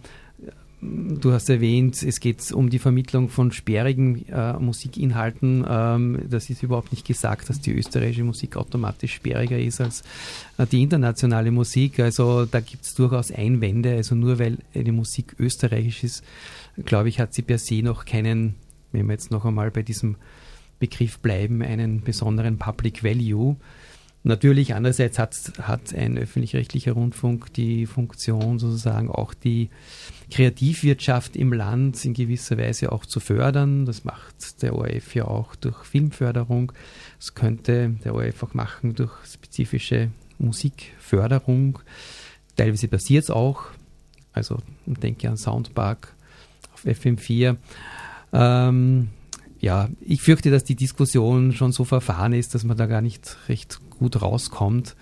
du 0.81 1.31
hast 1.31 1.49
erwähnt, 1.49 2.01
es 2.03 2.19
geht 2.19 2.51
um 2.51 2.69
die 2.69 2.79
Vermittlung 2.79 3.29
von 3.29 3.51
sperrigen 3.51 4.27
äh, 4.27 4.53
Musikinhalten. 4.53 5.65
Ähm, 5.67 6.19
das 6.29 6.49
ist 6.49 6.63
überhaupt 6.63 6.91
nicht 6.91 7.05
gesagt, 7.05 7.49
dass 7.49 7.61
die 7.61 7.73
österreichische 7.73 8.23
Musik 8.23 8.57
automatisch 8.57 9.13
sperriger 9.15 9.57
ist 9.57 9.81
als 9.81 10.03
äh, 10.57 10.65
die 10.65 10.83
internationale 10.83 11.51
Musik. 11.51 11.99
Also 11.99 12.45
da 12.45 12.59
gibt 12.59 12.83
es 12.85 12.95
durchaus 12.95 13.31
Einwände. 13.31 13.95
Also 13.95 14.15
nur 14.15 14.39
weil 14.39 14.57
eine 14.73 14.91
Musik 14.91 15.35
österreichisch 15.39 16.03
ist, 16.03 16.23
glaube 16.85 17.09
ich, 17.09 17.19
hat 17.19 17.33
sie 17.33 17.43
per 17.43 17.57
se 17.57 17.81
noch 17.81 18.05
keinen, 18.05 18.55
wenn 18.91 19.07
wir 19.07 19.13
jetzt 19.13 19.31
noch 19.31 19.45
einmal 19.45 19.71
bei 19.71 19.83
diesem 19.83 20.15
Begriff 20.83 21.19
bleiben, 21.19 21.61
einen 21.61 22.01
besonderen 22.01 22.57
Public 22.57 23.05
Value. 23.05 23.55
Natürlich, 24.23 24.75
andererseits 24.75 25.17
hat, 25.17 25.33
hat 25.61 25.95
ein 25.95 26.17
öffentlich-rechtlicher 26.17 26.91
Rundfunk 26.91 27.53
die 27.53 27.85
Funktion, 27.85 28.59
sozusagen 28.59 29.09
auch 29.09 29.33
die 29.33 29.69
Kreativwirtschaft 30.29 31.37
im 31.37 31.53
Land 31.53 32.03
in 32.03 32.13
gewisser 32.13 32.57
Weise 32.57 32.91
auch 32.91 33.05
zu 33.05 33.21
fördern. 33.21 33.85
Das 33.85 34.03
macht 34.03 34.61
der 34.61 34.75
ORF 34.75 35.15
ja 35.15 35.23
auch 35.23 35.55
durch 35.55 35.85
Filmförderung. 35.85 36.73
Das 37.17 37.33
könnte 37.33 37.95
der 38.03 38.13
ORF 38.13 38.43
auch 38.43 38.53
machen 38.53 38.93
durch 38.93 39.13
spezifische 39.25 40.09
Musikförderung. 40.37 41.79
Teilweise 42.57 42.89
passiert 42.89 43.23
es 43.23 43.29
auch. 43.29 43.67
Also 44.33 44.57
denke 44.85 45.29
an 45.29 45.37
Soundpark 45.37 46.13
auf 46.73 46.85
FM4. 46.85 47.55
Ähm, 48.33 49.09
ja, 49.63 49.87
ich 50.01 50.21
fürchte, 50.21 50.51
dass 50.51 50.65
die 50.65 50.75
Diskussion 50.75 51.53
schon 51.53 51.71
so 51.71 51.85
verfahren 51.85 52.33
ist, 52.33 52.53
dass 52.53 52.65
man 52.65 52.75
da 52.75 52.85
gar 52.85 52.99
nicht 52.99 53.37
recht 53.47 53.79
gut 53.89 54.21
rauskommt. 54.21 54.97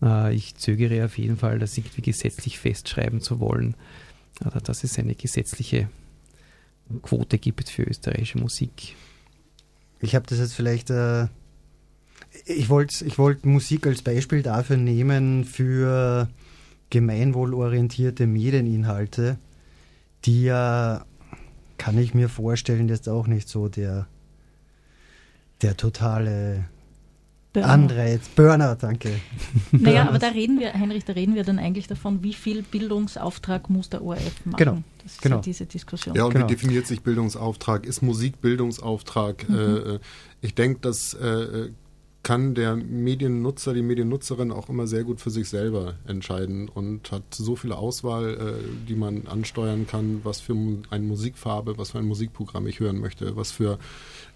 Äh, 0.00 0.32
ich 0.32 0.54
zögere 0.54 1.04
auf 1.04 1.18
jeden 1.18 1.36
Fall, 1.36 1.58
das 1.58 1.76
irgendwie 1.76 2.02
gesetzlich 2.02 2.60
festschreiben 2.60 3.20
zu 3.20 3.40
wollen, 3.40 3.74
oder 4.40 4.60
dass 4.60 4.84
es 4.84 5.00
eine 5.00 5.16
gesetzliche 5.16 5.88
Quote 7.02 7.38
gibt 7.38 7.68
für 7.68 7.82
österreichische 7.82 8.38
Musik. 8.38 8.94
Ich 9.98 10.14
habe 10.14 10.26
das 10.28 10.38
jetzt 10.38 10.54
vielleicht, 10.54 10.90
äh, 10.90 11.26
ich 12.46 12.68
wollte 12.68 13.04
ich 13.04 13.18
wollt 13.18 13.44
Musik 13.44 13.84
als 13.84 14.02
Beispiel 14.02 14.42
dafür 14.42 14.76
nehmen 14.76 15.44
für 15.44 16.28
gemeinwohlorientierte 16.90 18.28
Medieninhalte, 18.28 19.38
die 20.24 20.44
ja 20.44 21.04
kann 21.84 21.98
ich 21.98 22.14
mir 22.14 22.30
vorstellen, 22.30 22.88
jetzt 22.88 23.10
auch 23.10 23.26
nicht 23.26 23.46
so 23.46 23.68
der, 23.68 24.06
der 25.60 25.76
totale 25.76 26.64
Burnout. 27.52 27.68
Anreiz, 27.68 28.26
Burnout, 28.30 28.76
danke. 28.80 29.10
Naja, 29.70 30.04
Burnout. 30.04 30.08
aber 30.08 30.18
da 30.18 30.28
reden 30.28 30.58
wir, 30.60 30.72
Heinrich, 30.72 31.04
da 31.04 31.12
reden 31.12 31.34
wir 31.34 31.44
dann 31.44 31.58
eigentlich 31.58 31.86
davon, 31.86 32.22
wie 32.22 32.32
viel 32.32 32.62
Bildungsauftrag 32.62 33.68
muss 33.68 33.90
der 33.90 34.02
ORF 34.02 34.46
machen. 34.46 34.56
Genau. 34.56 34.82
Das 35.02 35.12
ist 35.12 35.20
genau. 35.20 35.36
ja 35.36 35.42
diese 35.42 35.66
Diskussion. 35.66 36.16
Ja, 36.16 36.24
und 36.24 36.32
genau. 36.32 36.46
wie 36.46 36.54
definiert 36.54 36.86
sich 36.86 37.02
Bildungsauftrag? 37.02 37.84
Ist 37.84 38.00
Musik 38.00 38.40
Bildungsauftrag? 38.40 39.46
Mhm. 39.46 39.54
Äh, 39.54 39.98
ich 40.40 40.54
denke, 40.54 40.80
dass 40.80 41.12
äh, 41.12 41.68
kann 42.24 42.54
der 42.54 42.74
Mediennutzer, 42.74 43.74
die 43.74 43.82
Mediennutzerin 43.82 44.50
auch 44.50 44.68
immer 44.68 44.88
sehr 44.88 45.04
gut 45.04 45.20
für 45.20 45.30
sich 45.30 45.48
selber 45.48 45.94
entscheiden 46.06 46.68
und 46.68 47.12
hat 47.12 47.22
so 47.32 47.54
viele 47.54 47.76
Auswahl, 47.76 48.34
äh, 48.34 48.86
die 48.88 48.96
man 48.96 49.28
ansteuern 49.28 49.86
kann, 49.86 50.22
was 50.24 50.40
für 50.40 50.56
eine 50.90 51.04
Musikfarbe, 51.04 51.78
was 51.78 51.92
für 51.92 51.98
ein 51.98 52.06
Musikprogramm 52.06 52.66
ich 52.66 52.80
hören 52.80 52.98
möchte, 52.98 53.36
was 53.36 53.52
für 53.52 53.78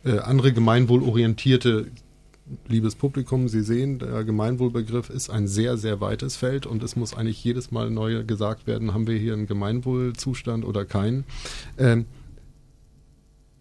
äh, 0.05 0.19
andere 0.19 0.53
gemeinwohlorientierte 0.53 1.87
liebes 2.67 2.95
Publikum, 2.95 3.49
Sie 3.49 3.63
sehen, 3.63 3.99
der 3.99 4.25
Gemeinwohlbegriff 4.25 5.11
ist 5.11 5.31
ein 5.31 5.49
sehr, 5.49 5.77
sehr 5.77 6.01
weites 6.01 6.37
Feld 6.37 6.67
und 6.67 6.83
es 6.83 6.97
muss 6.97 7.15
eigentlich 7.15 7.43
jedes 7.43 7.71
Mal 7.71 7.91
neu 7.91 8.25
gesagt 8.25 8.67
werden, 8.67 8.95
haben 8.95 9.07
wir 9.07 9.19
hier 9.19 9.33
einen 9.33 9.47
Gemeinwohlzustand 9.47 10.65
oder 10.65 10.85
keinen. 10.85 11.25
Ähm, 11.79 12.07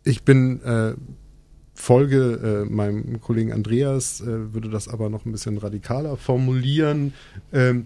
ich 0.04 0.24
bin 0.24 0.62
äh, 0.62 0.94
folge 1.78 2.66
äh, 2.68 2.70
meinem 2.70 3.22
Kollegen 3.22 3.54
Andreas, 3.54 4.20
äh, 4.22 4.54
würde 4.54 4.70
das 4.70 4.88
aber 4.88 5.10
noch 5.10 5.26
ein 5.26 5.32
bisschen 5.32 5.58
radikaler 5.58 6.18
formulieren. 6.18 7.14
Ähm, 7.54 7.86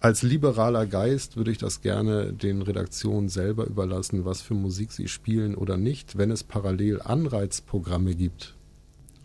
als 0.00 0.22
liberaler 0.22 0.86
Geist 0.86 1.36
würde 1.36 1.50
ich 1.50 1.58
das 1.58 1.80
gerne 1.80 2.32
den 2.32 2.62
Redaktionen 2.62 3.28
selber 3.28 3.66
überlassen, 3.66 4.24
was 4.24 4.42
für 4.42 4.54
Musik 4.54 4.92
sie 4.92 5.08
spielen 5.08 5.54
oder 5.54 5.76
nicht. 5.76 6.18
Wenn 6.18 6.30
es 6.30 6.44
parallel 6.44 7.00
Anreizprogramme 7.00 8.14
gibt, 8.14 8.54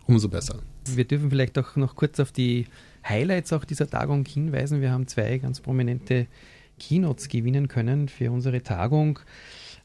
umso 0.06 0.28
besser. 0.28 0.60
Wir 0.86 1.04
dürfen 1.04 1.30
vielleicht 1.30 1.58
auch 1.58 1.76
noch 1.76 1.96
kurz 1.96 2.20
auf 2.20 2.32
die 2.32 2.66
Highlights 3.06 3.52
auch 3.52 3.64
dieser 3.64 3.88
Tagung 3.88 4.24
hinweisen. 4.24 4.80
Wir 4.80 4.90
haben 4.90 5.06
zwei 5.06 5.38
ganz 5.38 5.60
prominente 5.60 6.26
Keynotes 6.78 7.28
gewinnen 7.28 7.68
können 7.68 8.08
für 8.08 8.30
unsere 8.30 8.62
Tagung. 8.62 9.20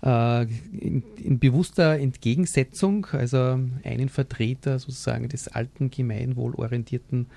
Äh, 0.02 0.44
in, 0.44 1.04
in, 1.18 1.40
bewusster 1.40 2.00
Entgegensetzung, 2.00 3.08
also 3.12 3.60
einen 3.84 4.10
Vertreter 4.10 4.80
sozusagen 4.80 5.28
des 5.28 5.50
alten 5.50 5.90
gemeinwohlorientierten 5.90 7.28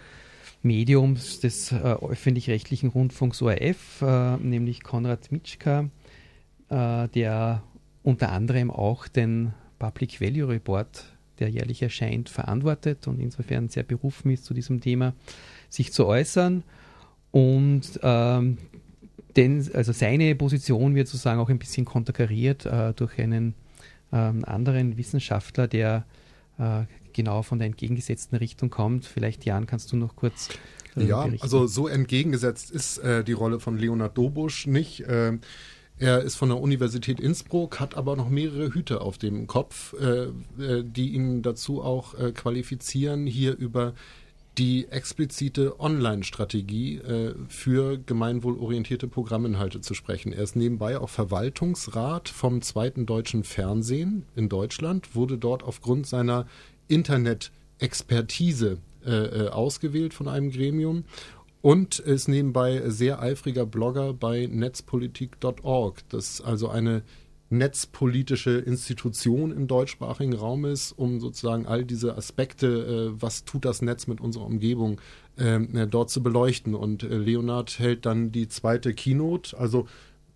Mediums 0.62 1.40
des 1.40 1.72
äh, 1.72 1.76
öffentlich-rechtlichen 1.76 2.90
Rundfunks 2.90 3.42
ORF, 3.42 4.02
äh, 4.02 4.36
nämlich 4.36 4.84
Konrad 4.84 5.32
Mitschka, 5.32 5.88
äh, 6.68 7.08
der 7.08 7.64
unter 8.04 8.30
anderem 8.30 8.70
auch 8.70 9.08
den 9.08 9.54
Public 9.80 10.20
Value 10.20 10.48
Report 10.48 11.04
der 11.40 11.48
jährlich 11.48 11.82
erscheint, 11.82 12.28
verantwortet 12.28 13.08
und 13.08 13.18
insofern 13.18 13.68
sehr 13.68 13.82
berufen 13.82 14.30
ist, 14.30 14.44
zu 14.44 14.54
diesem 14.54 14.80
Thema 14.80 15.14
sich 15.68 15.92
zu 15.92 16.06
äußern. 16.06 16.62
Und 17.32 17.98
ähm, 18.02 18.58
denn, 19.36 19.68
also 19.74 19.92
seine 19.92 20.34
Position 20.34 20.94
wird 20.94 21.08
sozusagen 21.08 21.40
auch 21.40 21.48
ein 21.48 21.58
bisschen 21.58 21.84
konterkariert 21.84 22.66
äh, 22.66 22.92
durch 22.94 23.18
einen 23.18 23.54
ähm, 24.12 24.44
anderen 24.44 24.96
Wissenschaftler, 24.96 25.68
der 25.68 26.04
äh, 26.58 26.82
genau 27.12 27.42
von 27.42 27.58
der 27.58 27.66
entgegengesetzten 27.66 28.36
Richtung 28.38 28.70
kommt. 28.70 29.06
Vielleicht, 29.06 29.44
Jan, 29.44 29.66
kannst 29.66 29.92
du 29.92 29.96
noch 29.96 30.16
kurz. 30.16 30.48
Äh, 30.96 31.04
ja, 31.04 31.24
berichten? 31.24 31.42
also 31.42 31.66
so 31.66 31.88
entgegengesetzt 31.88 32.70
ist 32.70 32.98
äh, 32.98 33.24
die 33.24 33.32
Rolle 33.32 33.60
von 33.60 33.78
Leonard 33.78 34.16
Dobusch 34.16 34.66
nicht. 34.66 35.04
Ähm, 35.08 35.40
er 35.98 36.20
ist 36.22 36.34
von 36.34 36.48
der 36.48 36.58
Universität 36.58 37.20
Innsbruck, 37.20 37.78
hat 37.78 37.94
aber 37.96 38.16
noch 38.16 38.28
mehrere 38.28 38.74
Hüte 38.74 39.00
auf 39.00 39.18
dem 39.18 39.46
Kopf, 39.46 39.94
äh, 39.94 40.24
äh, 40.60 40.84
die 40.84 41.10
ihn 41.10 41.42
dazu 41.42 41.82
auch 41.82 42.18
äh, 42.18 42.32
qualifizieren, 42.32 43.26
hier 43.26 43.56
über 43.56 43.94
die 44.58 44.88
explizite 44.88 45.80
Online-Strategie 45.80 46.98
äh, 46.98 47.34
für 47.48 47.98
gemeinwohlorientierte 47.98 49.08
Programminhalte 49.08 49.80
zu 49.80 49.94
sprechen. 49.94 50.32
Er 50.32 50.42
ist 50.42 50.56
nebenbei 50.56 50.98
auch 50.98 51.08
Verwaltungsrat 51.08 52.28
vom 52.28 52.60
zweiten 52.60 53.06
deutschen 53.06 53.44
Fernsehen 53.44 54.26
in 54.36 54.48
Deutschland, 54.48 55.14
wurde 55.14 55.38
dort 55.38 55.62
aufgrund 55.62 56.06
seiner 56.06 56.46
Internet-Expertise 56.88 58.78
äh, 59.06 59.10
äh 59.10 59.48
ausgewählt 59.48 60.12
von 60.12 60.28
einem 60.28 60.50
Gremium 60.50 61.04
und 61.62 62.00
ist 62.00 62.28
nebenbei 62.28 62.82
sehr 62.90 63.22
eifriger 63.22 63.64
Blogger 63.64 64.12
bei 64.12 64.48
netzpolitik.org. 64.50 66.00
Das 66.10 66.40
also 66.40 66.68
eine 66.68 67.02
netzpolitische 67.52 68.58
Institution 68.58 69.52
im 69.52 69.68
deutschsprachigen 69.68 70.34
Raum 70.34 70.64
ist, 70.64 70.92
um 70.92 71.20
sozusagen 71.20 71.66
all 71.66 71.84
diese 71.84 72.16
Aspekte, 72.16 73.12
äh, 73.14 73.22
was 73.22 73.44
tut 73.44 73.64
das 73.64 73.82
Netz 73.82 74.06
mit 74.06 74.20
unserer 74.20 74.46
Umgebung, 74.46 75.00
ähm, 75.38 75.76
äh, 75.76 75.86
dort 75.86 76.10
zu 76.10 76.22
beleuchten. 76.22 76.74
Und 76.74 77.02
äh, 77.02 77.16
Leonard 77.16 77.78
hält 77.78 78.06
dann 78.06 78.32
die 78.32 78.48
zweite 78.48 78.94
Keynote, 78.94 79.56
also 79.58 79.86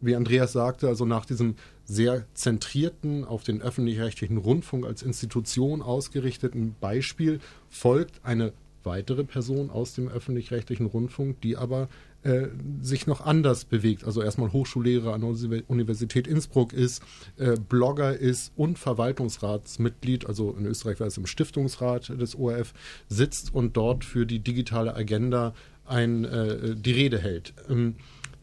wie 0.00 0.14
Andreas 0.14 0.52
sagte, 0.52 0.88
also 0.88 1.06
nach 1.06 1.24
diesem 1.24 1.56
sehr 1.84 2.26
zentrierten, 2.34 3.24
auf 3.24 3.42
den 3.44 3.62
öffentlich-rechtlichen 3.62 4.36
Rundfunk 4.36 4.84
als 4.84 5.02
Institution 5.02 5.80
ausgerichteten 5.82 6.74
Beispiel 6.80 7.40
folgt 7.70 8.20
eine 8.24 8.52
weitere 8.84 9.24
Person 9.24 9.70
aus 9.70 9.94
dem 9.94 10.08
öffentlich-rechtlichen 10.08 10.86
Rundfunk, 10.86 11.40
die 11.40 11.56
aber 11.56 11.88
äh, 12.26 12.48
sich 12.80 13.06
noch 13.06 13.24
anders 13.24 13.64
bewegt. 13.64 14.04
Also 14.04 14.20
erstmal 14.20 14.52
Hochschullehrer 14.52 15.14
an 15.14 15.20
der 15.20 15.62
Universität 15.68 16.26
Innsbruck 16.26 16.72
ist, 16.72 17.02
äh, 17.36 17.56
Blogger 17.56 18.16
ist 18.16 18.52
und 18.56 18.78
Verwaltungsratsmitglied, 18.78 20.26
also 20.26 20.54
in 20.58 20.66
Österreich 20.66 20.98
war 20.98 21.06
es 21.06 21.16
im 21.16 21.26
Stiftungsrat 21.26 22.08
des 22.08 22.34
ORF, 22.34 22.74
sitzt 23.08 23.54
und 23.54 23.76
dort 23.76 24.04
für 24.04 24.26
die 24.26 24.40
digitale 24.40 24.94
Agenda 24.94 25.54
ein, 25.84 26.24
äh, 26.24 26.74
die 26.74 26.92
Rede 26.92 27.18
hält. 27.18 27.54
Ähm, 27.68 27.94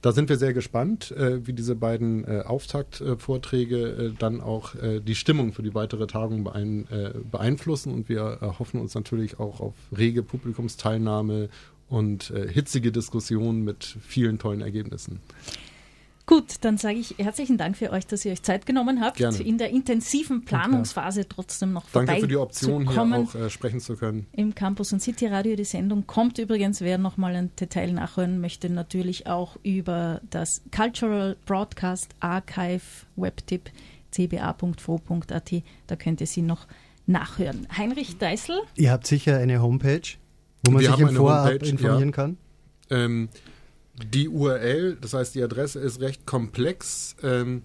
da 0.04 0.12
sind 0.12 0.28
wir 0.28 0.36
sehr 0.36 0.54
gespannt, 0.54 1.12
äh, 1.12 1.48
wie 1.48 1.54
diese 1.54 1.76
beiden 1.76 2.26
äh, 2.26 2.42
Auftaktvorträge 2.42 3.78
äh, 3.78 4.12
dann 4.20 4.42
auch 4.42 4.76
äh, 4.76 5.00
die 5.00 5.16
Stimmung 5.16 5.54
für 5.54 5.64
die 5.64 5.74
weitere 5.74 6.08
Tagung 6.08 6.44
beein, 6.44 6.88
äh, 6.90 7.14
beeinflussen. 7.32 7.94
Und 7.94 8.10
wir 8.10 8.40
hoffen 8.60 8.82
uns 8.82 8.96
natürlich 8.96 9.40
auch 9.40 9.62
auf 9.62 9.74
rege 9.98 10.22
Publikumsteilnahme 10.22 11.48
und 11.94 12.32
äh, 12.32 12.52
hitzige 12.52 12.92
Diskussionen 12.92 13.64
mit 13.64 13.98
vielen 14.02 14.40
tollen 14.40 14.62
Ergebnissen. 14.62 15.20
Gut, 16.26 16.56
dann 16.62 16.78
sage 16.78 16.96
ich 17.00 17.16
herzlichen 17.18 17.58
Dank 17.58 17.76
für 17.76 17.92
euch, 17.92 18.08
dass 18.08 18.24
ihr 18.24 18.32
euch 18.32 18.42
Zeit 18.42 18.66
genommen 18.66 19.02
habt, 19.02 19.18
Gerne. 19.18 19.38
in 19.40 19.58
der 19.58 19.70
intensiven 19.72 20.46
Planungsphase 20.46 21.28
trotzdem 21.28 21.74
noch 21.74 21.86
vorbei 21.86 22.06
Danke 22.06 22.22
für 22.22 22.28
die 22.30 22.38
Option, 22.38 22.90
hier 22.90 23.02
auch 23.02 23.36
äh, 23.36 23.50
sprechen 23.50 23.82
zu 23.82 23.98
können. 23.98 24.26
Im 24.32 24.56
Campus 24.56 24.94
und 24.94 25.02
City 25.02 25.28
Radio. 25.28 25.56
Die 25.56 25.66
Sendung 25.66 26.08
kommt 26.08 26.40
übrigens, 26.40 26.80
wer 26.82 26.98
noch 26.98 27.18
mal 27.18 27.36
ein 27.36 27.52
Detail 27.60 27.92
nachhören 27.92 28.40
möchte, 28.40 28.70
natürlich 28.70 29.28
auch 29.28 29.58
über 29.64 30.22
das 30.30 30.62
Cultural 30.76 31.36
Broadcast 31.46 32.16
Archive 32.22 32.82
Webtipp 33.18 33.70
cba.fo.at. 34.12 35.54
Da 35.88 35.96
könnt 35.98 36.22
ihr 36.22 36.28
sie 36.28 36.42
noch 36.42 36.68
nachhören. 37.06 37.68
Heinrich 37.78 38.18
Deißel. 38.18 38.62
Ihr 38.76 38.92
habt 38.92 39.08
sicher 39.08 39.38
eine 39.38 39.62
Homepage, 39.62 40.18
wo 40.64 40.72
man 40.72 40.82
Wir 40.82 40.92
sich 40.92 41.00
im 41.00 41.10
Vorab 41.10 41.48
Homepage, 41.48 41.70
informieren 41.70 42.10
ja. 42.10 42.12
kann. 42.12 42.38
Ähm, 42.90 43.30
die 44.12 44.28
URL, 44.30 44.98
das 45.00 45.14
heißt 45.14 45.36
die 45.36 45.44
Adresse 45.44 45.80
ist 45.80 46.02
recht 46.02 46.26
komplex. 46.26 47.16
Ähm, 47.24 47.64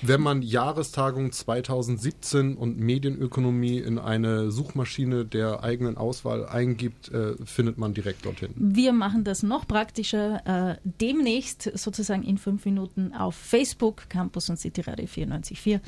wenn 0.00 0.22
man 0.22 0.40
Jahrestagung 0.40 1.30
2017 1.30 2.56
und 2.56 2.78
Medienökonomie 2.78 3.78
in 3.78 3.98
eine 3.98 4.50
Suchmaschine 4.50 5.26
der 5.26 5.62
eigenen 5.62 5.98
Auswahl 5.98 6.46
eingibt, 6.46 7.10
äh, 7.10 7.34
findet 7.44 7.76
man 7.76 7.92
direkt 7.92 8.24
dorthin. 8.24 8.54
Wir 8.56 8.92
machen 8.92 9.24
das 9.24 9.42
noch 9.42 9.68
praktischer. 9.68 10.40
Äh, 10.46 10.76
demnächst 10.84 11.70
sozusagen 11.74 12.22
in 12.22 12.38
fünf 12.38 12.64
Minuten 12.64 13.12
auf 13.12 13.34
Facebook, 13.34 14.08
Campus 14.08 14.48
und 14.48 14.58
City 14.58 14.80
Radio 14.80 15.06
94.4. 15.06 15.80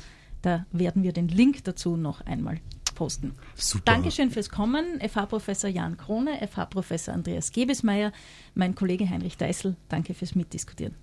Da 0.43 0.65
werden 0.71 1.01
wir 1.01 1.11
den 1.11 1.27
Link 1.27 1.63
dazu 1.63 1.97
noch 1.97 2.21
einmal 2.21 2.59
posten. 2.97 3.35
Super. 3.55 3.83
Dankeschön 3.85 4.31
fürs 4.31 4.49
Kommen, 4.49 4.99
FH-Professor 4.99 5.69
Jan 5.69 5.97
Krone, 5.97 6.39
FH-Professor 6.47 7.13
Andreas 7.13 7.51
Gebesmeier, 7.51 8.11
mein 8.55 8.73
Kollege 8.73 9.07
Heinrich 9.07 9.37
Deißel. 9.37 9.75
Danke 9.87 10.15
fürs 10.15 10.33
Mitdiskutieren. 10.33 10.95